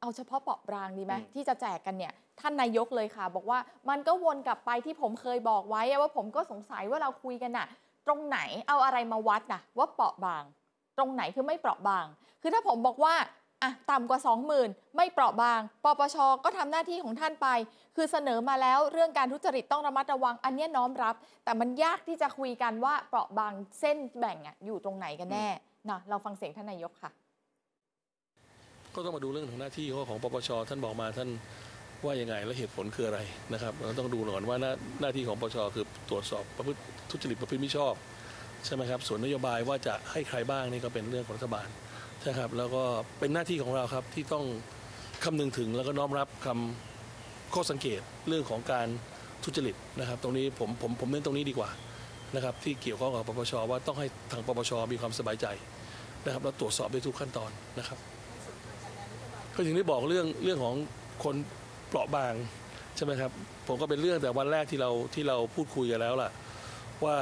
[0.00, 7.66] เอาเฉพาะเปราะบางดีไหมอืมที่จะแจกกันเนี่ยท่านนายกเลยค่ะ บอกว่ามันก็วนกลับไปที่ผมเคยบอกไว้อะว่าผมก็สงสัยว่าเราคุยกันน่ะ
[8.06, 8.38] ตรงไหน
[8.68, 10.44] เอาอะไรมาวัดน่ะ ว่าเปราะบาง
[10.98, 12.06] ตรงไหนคือไม่เปราะบาง
[12.42, 13.14] คือถ้าผมบอกว่า
[13.62, 14.20] อะต่ำกว่า
[14.58, 17.48] 20,000 ไม่เปราะบาง ปปช ก็ทำหน้าที่ของท่านไป
[17.96, 25.46] คือเสนอมาแล้วเรื่องการทุจริตต้องระมัดระวัง อันเนี้ยน้อมรับ แต่มันยากที่จะคุยกันว่าเปราะบางเส้นแบ่งอะอยู่ตรงไหนกันแน่
[25.90, 27.10] นะเราฟังเสียงท่านนายกค่ะ
[28.94, 31.30] ก็ต้องมาดูเรื่องของหน้าที่ของปปช ท่านบอกมาท่าน
[32.04, 33.20] ว่ายังไงและเหตุผลคืออะไร
[33.52, 37.94] นะครับเราต้องดูก่อนว่าหน้าหน้าที่ของปปช คือตรวจสอบประพฤติทุจริตประพฤติมิชอบ
[38.64, 41.68] ใช่ไหมครับส่วนนโยบายว่าจะให้ใครบ้างนี่ก็เป็นเรื่องของรัฐบาล
[42.24, 42.82] ใช่ครับแล้วก็
[43.18, 44.44] เป็นหน้าที่ของเราครับที่ต้อง
[45.24, 48.86] คำนึงถึงแล้วก็น้อมรับคำข้อสังเกตเรื่องของการ
[49.44, 51.70] ทุจริตนะครับ ตรงนี้ผมผมผมเน้นตรงนี้ดีกว่า
[52.34, 55.46] นะครับ ที่เกี่ยวข้องกับปปชว่าต้องให้ทางปปชมีความสบายใจ
[56.24, 57.98] นะครับแล้วตรวจสอบได้ทุกขั้นตอนนะครับ
[59.54, 60.74] ก็ถึงได้บอกเรื่องเรื่องของ
[61.24, 61.34] คน
[61.88, 62.34] เปราะบาง
[62.96, 63.30] ใช่ไหมครับ
[63.66, 66.30] ผมก็เป็นเรื่องแต่วันแรกที่เราที่เราพูดคุยกันแล้วล่ะ
[67.04, 67.16] ว่า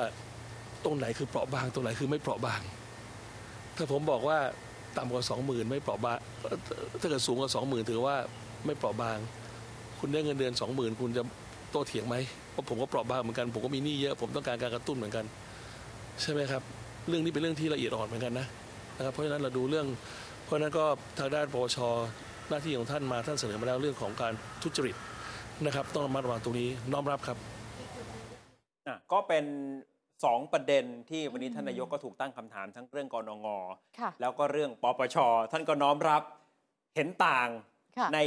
[0.84, 2.60] ตรงไหนคือเปราะบางตรงไหนคือไม่เปราะบาง
[3.76, 4.38] ถ้าผมบอกว่า
[4.96, 6.18] ต่ำกว่าสองหมื่นไม่เปราะบาง
[7.00, 8.16] ถ้าเกิดสูงกว่าสองหมื่นถือว่า
[8.66, 9.18] ไม่เปราะบาง
[9.98, 11.22] คุณได้เงินเดือนสองหมื่นคุณจะ
[11.70, 12.16] โต้เถียงไหม
[12.52, 15.24] เพราะผมก็เปราะบางเหมือนกัน ผมก็มีหนี้เยอะ ผมต้องการการกระตุ้นเหมือนกัน
[16.22, 16.62] ใช่ไหมครับ
[17.08, 18.46] เรื่องนี้เป็นเรื่องที่ละเอียดอ่อนเหมือนกันนะ
[18.96, 19.86] นะครับ เพราะฉะนั้นเราดูเรื่อง
[20.44, 20.84] เพราะฉะนั้นก็
[21.18, 21.78] ทางด้านปปช
[22.48, 24.96] หน้าที่ของท่านมาท่านเสนอมาแล้วเรื่องของการทุจริต
[25.66, 27.38] นะครับ ต้องระมัดระวังตรงนี้น้อมรับครับ
[29.12, 29.44] ก็เป็น
[30.24, 33.48] สองประเด็นที่วันนี้อืมท่านนายกก็ถูกตั้งคำถามทั้งเรื่องกรงง
[33.98, 35.16] ค่ะแล้วก็เรื่องปปช
[35.52, 36.22] ท่านก็น้อมรับ
[36.96, 37.48] เห็นต่าง
[37.98, 38.18] ค่ะใน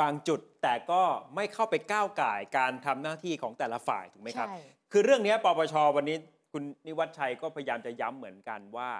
[0.00, 1.02] บางจุดแต่ก็
[1.34, 4.58] ไม่เข้าไปก้าวไก่ายการทำหน้าที่ของแต่ละฝ่ายถูกไหมครับใช่
[4.92, 6.16] คือเรื่องนี้ปปช วันนี้
[6.52, 8.90] คุณนิวัฒชัยก็พยายามจะย้ำเหมือนกันว่า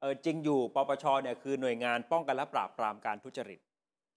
[0.00, 3.60] เออจริงอยู่ปปชเนี่ยคือหน่วยงานป้องกันและปราบปรามการทุจริต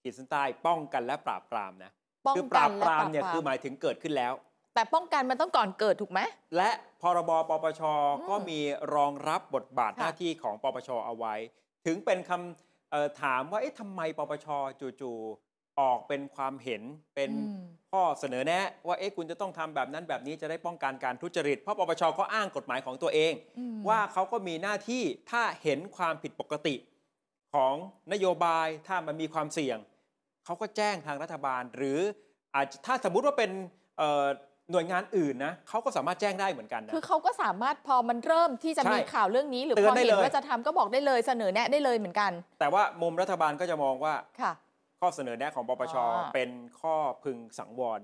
[0.02, 1.92] ขีดเส้นใต้ป้องกันและปราบปรามนะ
[2.26, 4.34] ป้องคือปกัรานบและปรามปราบเนี่ยปรามคือหมายถึงเกิดขึ้นแล้ว
[4.80, 6.20] แต่ป้องกันมันต้องก่อนเกิดถูกไหม
[6.58, 6.70] และ
[7.02, 7.82] พรบปปช
[8.18, 8.60] อืมก็มี
[8.96, 11.36] รองรับบทบาทค่ะหน้าที่ของปปชเอาไว้
[11.86, 14.48] ถึงเป็นคำเอ่อถามว่าเอ๊ะทำไมปปช
[15.02, 16.82] จู่ๆออกเป็นความเห็น
[17.16, 26.76] เป็นอืมข้อเสนอแนะว่าเอ๊ะคุณจะต้องทำแบบนั้นแบบนี้จะได้ป้องกันการทุจริต เพราะปปชก็อ้างกฎหมายของตัวเองอืมว่าเขาก็มีหน้าที่ถ้าเห็นความผิดปกติ
[27.54, 27.74] ของ
[28.14, 29.78] นโยบายถ้ามันมีความเสี่ยง
[30.46, 32.00] เขาก็แจ้งทางรัฐบาล หรือ
[32.56, 33.52] อาจจะถ้าสมมุติว่าเป็น
[33.98, 34.28] เอ่อ
[34.72, 44.52] หน่วยงานอื่นนะเขาก็สามารถแจ้งได้เหมือนกันนะ คือเขาก็สามารถพอมันเริ่มที่จะใช่มีข่าวเรื่องนี้ หรือเตืพอนอได้เห็นเลยว่าจะทำก็บอกได้เลยเสนอแนะได้เลยเหมือนกัน แต่ว่ามุมรัฐบาลก็จะมองว่าค่ะ
[45.00, 46.50] ข้อเสนอแนะของปปชอ๋อเป็น
[46.82, 48.02] ข้อพึงสังวร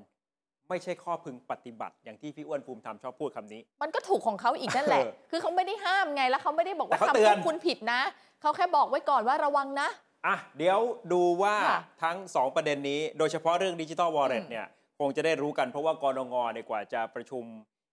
[0.70, 8.02] ไม่ใช่ข้อพึงปฏิบัติอย่างที่พี่อ้วนภูมิธรรมชอบพูดคำนี้ มันก็ถูกของเขาอีกนั่นแหละเออคือเขาไม่ได้ห้ามไงแล้วเขาไม่ได้บอกว่าแต่เขาทำเตือนพวกคุณผิดนะ
[8.42, 9.90] เขาแค่บอกไว้ก่อนว่าระวังนะ
[10.28, 10.80] อะเดี๋ยว
[11.14, 14.68] ดูว่าค่ะทั้ง 2 ประเด็นนี้ โดยเฉพาะเรื่องดิจิ t a ลวอลเล็ตอืมเนี่ย
[15.00, 17.44] คงจะได้รู้กันเพราะว่ากรงงเนี่ยกว่าจะประชุม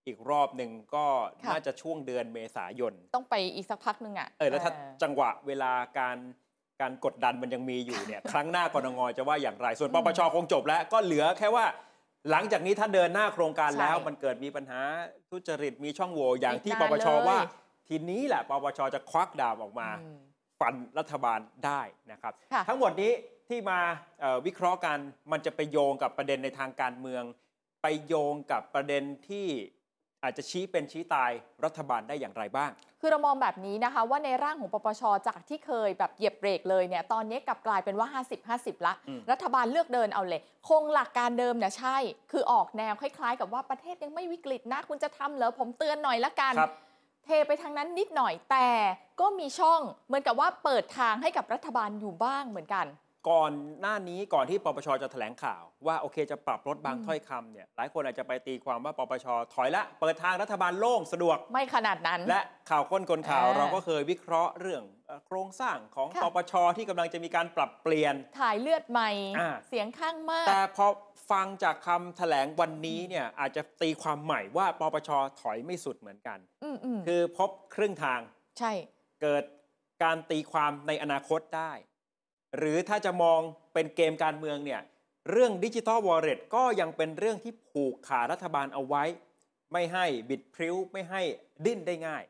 [0.06, 1.04] อีกรอบหนึ่งก็
[1.42, 6.16] ค่ะน่าจะช่วงเดือนเมษายน ต้องไปอีกสักพักหนึ่งอะเออแล้วถ้าเออจังหวะเวลาการ
[6.80, 11.64] การกดดันมันยังมีอยู่เนี่ย ครั้งหน้ากรงงจะว่าอย่างไร ส่วนอืปมปชคงจบแล้วก็เหลือแค่ว่า
[12.30, 14.80] หลังจากนี้ถ้าเดินหน้าโครงการแล้วใช่มันเกิดมีปัญหา
[15.30, 17.38] ทุจริตมีช่องโหว่อย่างที่อีกปนานปชเลยว่า
[17.88, 20.18] ทีนี้แหละปปชจะควักดาบออกมาอืม
[20.60, 21.80] ฟันรัฐบาลได้
[22.12, 23.12] นะครับค่ะทั้งหมดนี้
[23.52, 23.80] ที่มา
[24.20, 24.98] เอ่อวิเคราะห์กัน
[25.32, 27.24] มันจะไปโยงกับประเด็นในทางการเมือง
[27.82, 29.46] ไปโยงกับประเด็นที่
[30.22, 31.30] อาจจะชี้เป็นชี้ตาย
[31.64, 41.96] รัฐบาลได้อย่างไรบ้าง คือเรามองแบบนี้นะคะ ว่าในร่างของปปชจากที่เคยแบบเหยียบเบรกเลยเนี่ยตอนนี้กลับกลายเป็นว่า 50-50 ละอืมรัฐบาลเลือกเดินเอาเลย คงหลักการเดิมเนี่ยใช่
[42.32, 46.72] คือออกแนวคล้ายๆ กับว่าประเทศยังไม่วิกฤตนะ คุณจะทำเหรอผมเตือนหน่อยละกันครับ
[47.26, 48.68] เทไปทางนั้นนิดหน่อยแต่
[49.20, 52.86] ก็มีช่องเหมือนกับว่าเปิดทางให้กับรัฐบาลอยู่บ้างเหมือนกัน
[53.30, 70.86] ก่อนหน้านี้ก่อนที่ปปชจะแถลงข่าว ว่าโอเคจะปรับลดบางอืมถ้อยคำเนี่ยหลายคนอาจจะไปตีความว่าปปชถอยละเปิดทางรัฐบาลโล่งสะดวก ไม่ขนาดนั้น และข่าวค้นคนข่าวเออเราก็เคยวิเคราะห์เรื่องเอ่อโครงสร้างของค่ะปปชที่กำลังจะมีการปรับเปลี่ยน ถ่ายเลือดใหม่อ่าเสียงข้างมาก แต่พอ
[71.30, 75.10] ฟังจากคำแถลงวันนี้เนี่ยอาจจะตีความใหม่ว่าปปช
[75.40, 78.20] ถอยไม่สุดเหมือนกันอืมอืมคือพบครึ่งทาง
[78.58, 78.72] ใช่
[79.22, 79.44] เกิด
[80.02, 81.72] การตีความในอนาคตได้
[82.56, 83.40] หรือถ้าจะมอง
[83.74, 84.80] เป็นเกมการเมืองเนี่ย
[85.30, 89.04] เรื่องดิจิทัลวอลเล็ตก็ยังเป็นเรื่องที่ผูกขารัฐบาลเอาไว้
[89.72, 91.22] ไม่ให้บิดพริ้วไม่ให้
[91.64, 92.22] ดิ้นได้ง่าย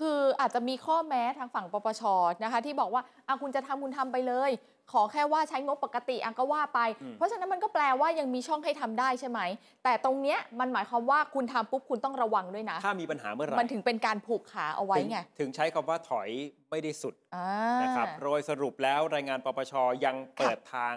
[0.00, 2.02] คืออาจจะมีข้อแม้ทางฝั่งปปช
[2.44, 4.50] นะคะที่บอกว่าอะคุณจะทำคุณทำไปเลย
[4.92, 9.40] ขอแค่ว่าใช้งบปกติอะก็ว่าไปอืมเพราะฉะนั้นมันก็แปลว่ายังมีช่องให้ทำได้ใช่ไหม
[9.84, 16.28] แต่ตรงเนี้ยมันหมายความว่าคุณทำปุ๊บคุณต้องระวังด้วยนะ ถ้ามีปัญหาเมื่อไหร่ มันถึงเป็นการผูกขาเอาไว้ถึงไง ถึงใช้คำว่าถอย
[16.70, 17.48] ไม่ได้สุดอ่า
[17.82, 19.72] นะครับ โดยสรุปแล้วรายงานปปช
[20.04, 20.94] ยังเปิดทาง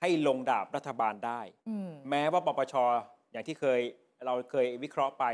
[0.00, 2.74] ให้ลงดาบรัฐบาลได้อืมแม้ว่าปปช
[3.32, 3.80] อย่างที่เคย
[4.26, 5.24] เราเคยวิเคราะห์ไป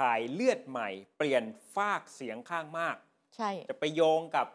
[0.00, 1.44] ถ่ายเลือดใหม่ เปลี่ยน
[1.74, 2.96] ฟากเสียงข้างมาก
[3.36, 4.46] ใช่ จะไปโยงกับ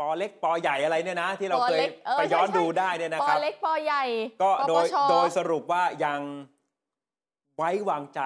[0.00, 4.04] ปอเล็กปอใหญ่อะไรเนี่ยนะ ที่เราเคปยเล็กเไปย้อนใช่ ดูได้เนี่ยนะปครับ เล็กปอใหญ่
[4.42, 6.20] ก็ปโดปยชโดยสรุปว่ายัง
[7.56, 8.20] ไว้วางใจ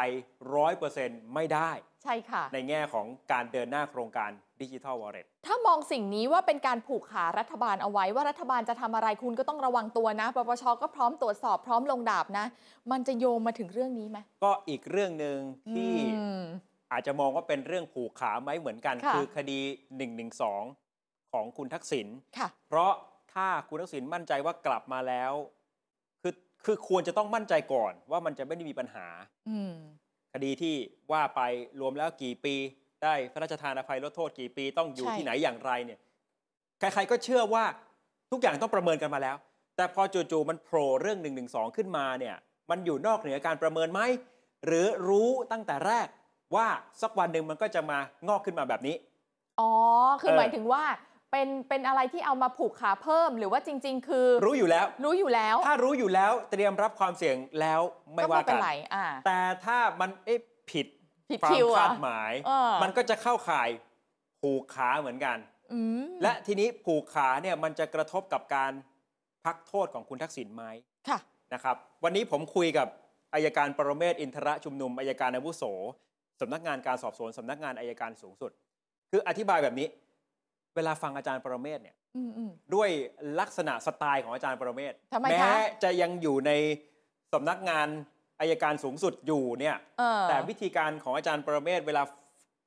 [0.54, 1.70] ร้อยเปอร์เซ็นต์ไม่ได้
[2.02, 4.30] ใช่ค่ะ ในแง่ของการเดินหน้าโครงการ
[4.62, 12.46] ดิจิทัลวอลเล็ตถ้ามองสิ่งนี้ว่าเป็นการผูกขารัฐบาลเอาไว้ว่ารัฐบาลจะทำอะไรคุณก็ต้องระวังตัวนะปปชก็พร้อมตรวจสอบพร้อมลงดาบนะ
[12.90, 15.38] มันจะโยงมาถึงเรื่องนี้ไหมก็อีกเรื่องหนึ่ง
[15.74, 16.42] ที่อืม
[16.92, 19.58] อาจจะมองว่าเป็นเรื่องผูกขาไหมเหมือนกันค่ะคือคดี
[20.46, 22.06] 112ของคุณทักษิณ
[22.38, 22.92] ค่ะเพราะ
[23.34, 25.32] ถ้าคุณทักษิณมั่นใจว่ากลับมาแล้ว
[26.22, 26.34] คือ
[26.64, 29.06] คือควรจะต้องมั่นใจก่อนว่ามันจะไม่ได้มีปัญหา
[29.48, 29.74] อืม
[30.34, 30.74] คดีที่
[31.12, 31.40] ว่าไป
[31.80, 32.54] รวมแล้วกี่ปี
[33.04, 35.98] ได้พระราชทานอภัยลดโทษกี่ปีต้องอยู่ใช่ ที่ไหนอย่างไรเนี่ย
[36.78, 37.64] ใครๆก็เชื่อว่า
[38.30, 39.36] ทุกอย่างต้องประเมินกันมาแล้ว
[39.76, 41.42] แต่พอจู่ๆมันโผล่เรื่อง1นึ
[41.76, 42.36] ขึ้นมาเนี่ย
[42.70, 44.00] มันอยู่นอกเหนือการประเมินไหม
[44.66, 46.06] หรือรู้ตั้งแต่แรก
[46.56, 46.66] ว่า
[47.02, 48.96] สักวันหนึ่งมันก็จะมางอกขึ้นมาแบบนี้
[49.60, 49.72] อ๋อ
[50.22, 50.84] คือเออ หมายถึงว่า
[51.30, 57.80] เป็นเป็นอะไรที่เอามาผูกขาเพิ่ม หรือว่าจริง ๆ คือรู้อยู่แล้ว รู้อยู่แล้วถ้ารู้อยู่แล้วเตรียมรับความเสี่ยงแล้ว
[58.14, 60.38] ไม่ก็ว่าไม่เป็กันน ไรอ่า แต่ถ้ามันเอ๊ะ
[60.70, 60.86] ผิด
[61.30, 63.68] ผิดความคิวคาอะดหมาย เออ มันก็จะเข้าข่าย
[64.40, 65.36] ผูกขาเหมือนกัน
[65.72, 68.72] อืมและทีนี้ผูกขาเนี่ยมันจะกระทบกับการ
[69.44, 70.64] พักโทษของคุณทักษิณไหม
[71.08, 71.18] ค่ะ
[71.54, 72.88] นะครับ วันนี้ผมคุยกับ
[73.34, 75.64] อัยการปรเมศวร์อินทรชุมนุมอัยการอาวุโส
[76.40, 78.50] สำนักงานการสอบสวนสำนักงานอัยการสูงสุด
[79.10, 79.88] คืออธิบายแบบนี้
[80.76, 82.88] เวลาฟังอาจารย์ปรเมศวร์เนี่ย อืมอืม ด้วย
[83.40, 85.52] ลักษณะสไตล์ของอาจารย์ปรเมศวร์ทำไมคะ แม้
[85.82, 86.52] จะยังอยู่ใน
[87.32, 87.88] สำนักงาน
[88.40, 92.02] อัยการสูงสุดอยู่เนี่ยเออแต่วิธีการของอาจารย์ปรเมศวร์เวลา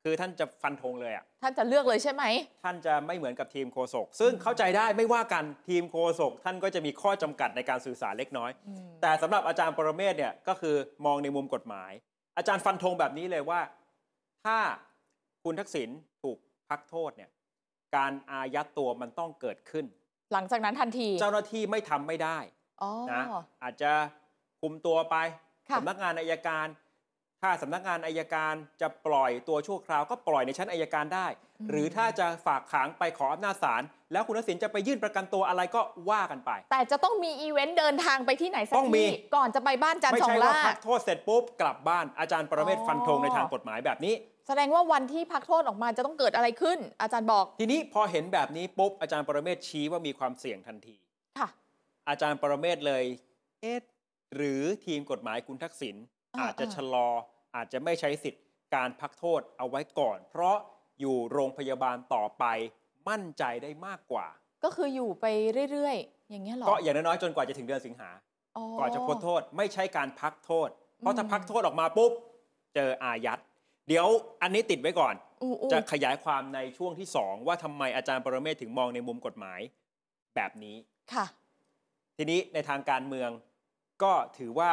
[0.03, 2.23] คือท่านจะฟันธงเลยอะท่านจะเลือกเลยใช่ไหม
[2.63, 11.91] ท่านจะไม่เหมือนกับทีมโฆษกซึ่งเข้าใจได้ไม่ว่ากันทีมโฆษกท่านก็จะมีข้อจำกัดในการสื่อสารเล็กน้อยอืมแต่สำหรับอาจารย์ปรเมศวร์เนี่ยก็คือมองในมุมกฎหมาย
[12.37, 13.61] อาจารย์ฟันธงแบบนี้เลยว่า
[14.45, 14.57] ถ้า
[15.43, 15.89] คุณทักษิณ
[16.23, 16.37] ถูก
[16.69, 17.29] พักโทษเนี่ย
[17.95, 19.85] การอายัดตัวมันต้องเกิดขึ้น
[20.33, 22.37] หลังจากนั้นทันที เจ้าหน้าที่ไม่ทำไม่ได้
[22.81, 23.23] อ๋อนะ
[23.63, 23.91] อาจจะ
[24.61, 26.67] คุมตัวไปค่ะ สำนักงานอายการ
[27.41, 31.27] ถ้าสำนักงานอายการจะปล่อยตัวชั่วคราวก็ปล่อยในชั้นอายการได้
[31.59, 44.13] อืมหรือถ้าจะฝากขังไปขออำนาจศาลแล้วคุณทักษิณจะไปยื่นประกันตัวอะไรก็ว่ากันไป แต่จะต้องมีอีเวนต์เดินทางไปที่ไหนสักต้องมีที่ก่อนจะไปบ้านจันทไม่ร์สอใช่งว่าล่าพักโทษเสร็จปุ๊บกลับบ้านอาจารย์ปรเมศอ๋อฟันธงในทางกฎหมายแบบนี้
[44.47, 50.95] แสดงว่าวันที่พักโทษออกมาจะต้องเกิดอะไรขึ้น อาจารย์บอก ทีนี้พอเห็นแบบนี้ปุ๊บอาจารย์ปรเมศชี้ว่ามีความเสี่ยงทันที
[51.39, 51.49] ค่ะ
[52.09, 53.03] อาจารย์ปรเมศเลย
[53.61, 53.77] เอ๊ะ
[54.35, 55.95] หรือทีมกฎหมายคุณทักษิณ
[56.35, 57.07] อ่าอาจจะอ่าชะลอ
[57.55, 58.43] อาจจะไม่ใช้สิทธิ์
[58.75, 60.57] การพักโทษเอาไว้ก่อน เพราะ
[60.99, 62.45] อยู่โรงพยาบาลต่อไป
[63.09, 64.27] มั่นใจได้มากกว่า
[64.63, 65.25] ก็คืออยู่ไป
[65.71, 68.09] เรื่อยๆ อย่างเงี้ยเหรอ ก็อย่างน้อยๆจนกว่าจะถึงเดือนสิงหา
[68.57, 70.69] อ๋อก่อนจะพ้นโทษไม่ใช่การพักโทษ
[70.99, 72.11] เพราะถ้าอืมพักโทษออกมาปุ๊บ
[72.75, 73.41] เจออายัด
[73.87, 74.07] เดี๋ยว
[74.41, 79.59] อันนี้ติดไว้ก่อนอู้อู้จะขยายความในช่วงที่2ว่าทำไมอาจารย์ปรเมศถึงมองในมุมกฎหมาย
[80.35, 80.75] แบบนี้
[81.13, 81.25] ค่ะ
[82.17, 83.29] ทีนี้ในทางการเมือง
[84.03, 84.71] ก็ถือว่า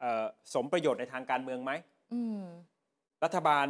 [0.00, 0.24] เอ่อ
[0.54, 1.72] สมประโยชน์ในทางการเมืองไหม
[2.12, 2.42] อืม
[3.24, 3.66] รัฐบาล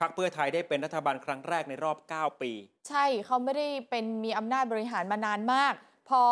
[0.00, 2.52] พรรคเพื่อไทยได้เป็นรัฐบาลครั้งแรกในรอบ 9 ปี
[2.88, 5.74] ใช่เขาไม่ได้เป็นมีอำนาจบริหารมานานมาก
[6.08, 6.22] พอ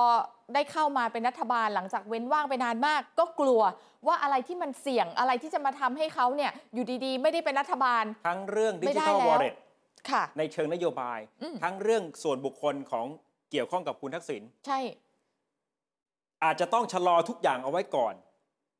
[0.54, 3.60] ได้เข้ามาเป็นรัฐบาลหลังจากเว้นว่างไปนานมาก ก็กลัว
[4.06, 9.54] ว่าอะไรที่มันเสี่ยงอะไรที่จะมาทำให้เขาเนี่ยอยู่ดีๆ ไม่ได้เป็นรัฐบาล ทั้งเรื่องดิไม่จิได้ทัลแล้ววอลเล็ต
[10.10, 13.06] ค่ะในเชิงนโยบายอืมทั้งเรื่องส่วนบุคคลของ
[13.50, 14.78] เกี่ยวข้องกับคุณทักษิณใช่
[16.44, 18.14] อาจจะต้องชะลอทุกอย่างเอาไว้ก่อน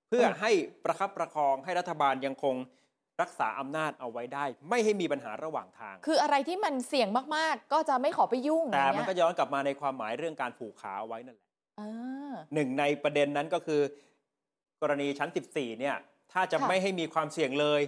[0.08, 0.50] เพื่อเออให้
[0.84, 2.56] ประคับประคองให้รัฐบาลยังคง
[3.22, 11.46] รักษาอำนาจเอาไว้ได้ ไม่ให้มีปัญหาระหว่างทาง คืออะไรที่มันเสี่ยงมากๆ ก็จะไม่ขอไปยุ่งแต่อย่างมันเงี้ยก็ย้อนกลับมาในความหมายเรื่องการผูกขาเอาไว้นั่นแหละ
[11.80, 13.80] อ่าหนึ่งในประเด็นนั้นก็คือ
[14.82, 15.96] กรณีชั้น 14 เนี่ย
[16.32, 17.80] ถ้าจะค่ะไม่ให้มีความเสี่ยงเลย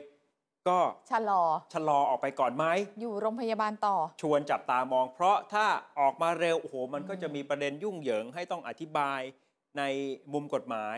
[0.69, 0.79] ก็
[1.11, 2.65] ชะลอชะลอออกไปก่อนไหม
[3.01, 5.67] อยู่โรงพยาบาลต่อ ชวนจับตามอง เพราะถ้า
[6.01, 9.21] ออกมาเร็วโอ้โหมันก็จะมีประเด็นยุ่งเหยิงให้ต้องอธิบาย
[9.79, 9.83] ใน
[10.33, 10.97] มุมกฎหมาย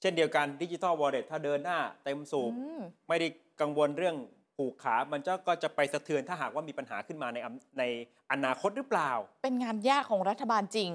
[0.00, 3.28] เช่นเดียวกันดิจิ t a ลวอลเล็ตถ้าเดินหน้าเต็มสูบอืมไม่ได้
[3.60, 4.16] กังวลเรื่อง
[4.56, 7.84] ผูกขา มันจะก็จะไปสะเทือนถ้าหากว่ามีปัญหาขึ้นมาในอำใน
[8.32, 9.10] อนาคตหรือเปล่า
[9.42, 10.90] เป็นงานยากของรัฐบาลจริง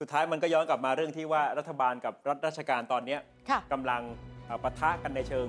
[0.00, 3.20] สุดท้ายมันก็ย้อนกลับมาเรื่องที่ว่ารัฐบาลกับรัฐราชการตอนเนี้ย
[3.50, 4.02] ค่ะกำลัง
[4.46, 5.48] เอ่อปะทะกันในเชิง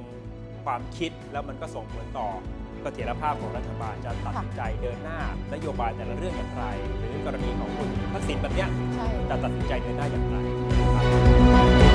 [0.65, 2.27] ความคิดแล้วมันก็ส่งผลต่อ
[2.66, 5.19] เสถียรภาพของรัฐบาลจะตัดสินใจเดินหน้า
[5.53, 6.63] นโยบายแต่ละเรื่องอย่างไร
[6.97, 10.53] หรือกรณีของคุณทักษิณแบบเนี้ยใช่ จะตัดสินใจเดินหน้าอย่างไรนะ
[11.53, 11.86] ครับ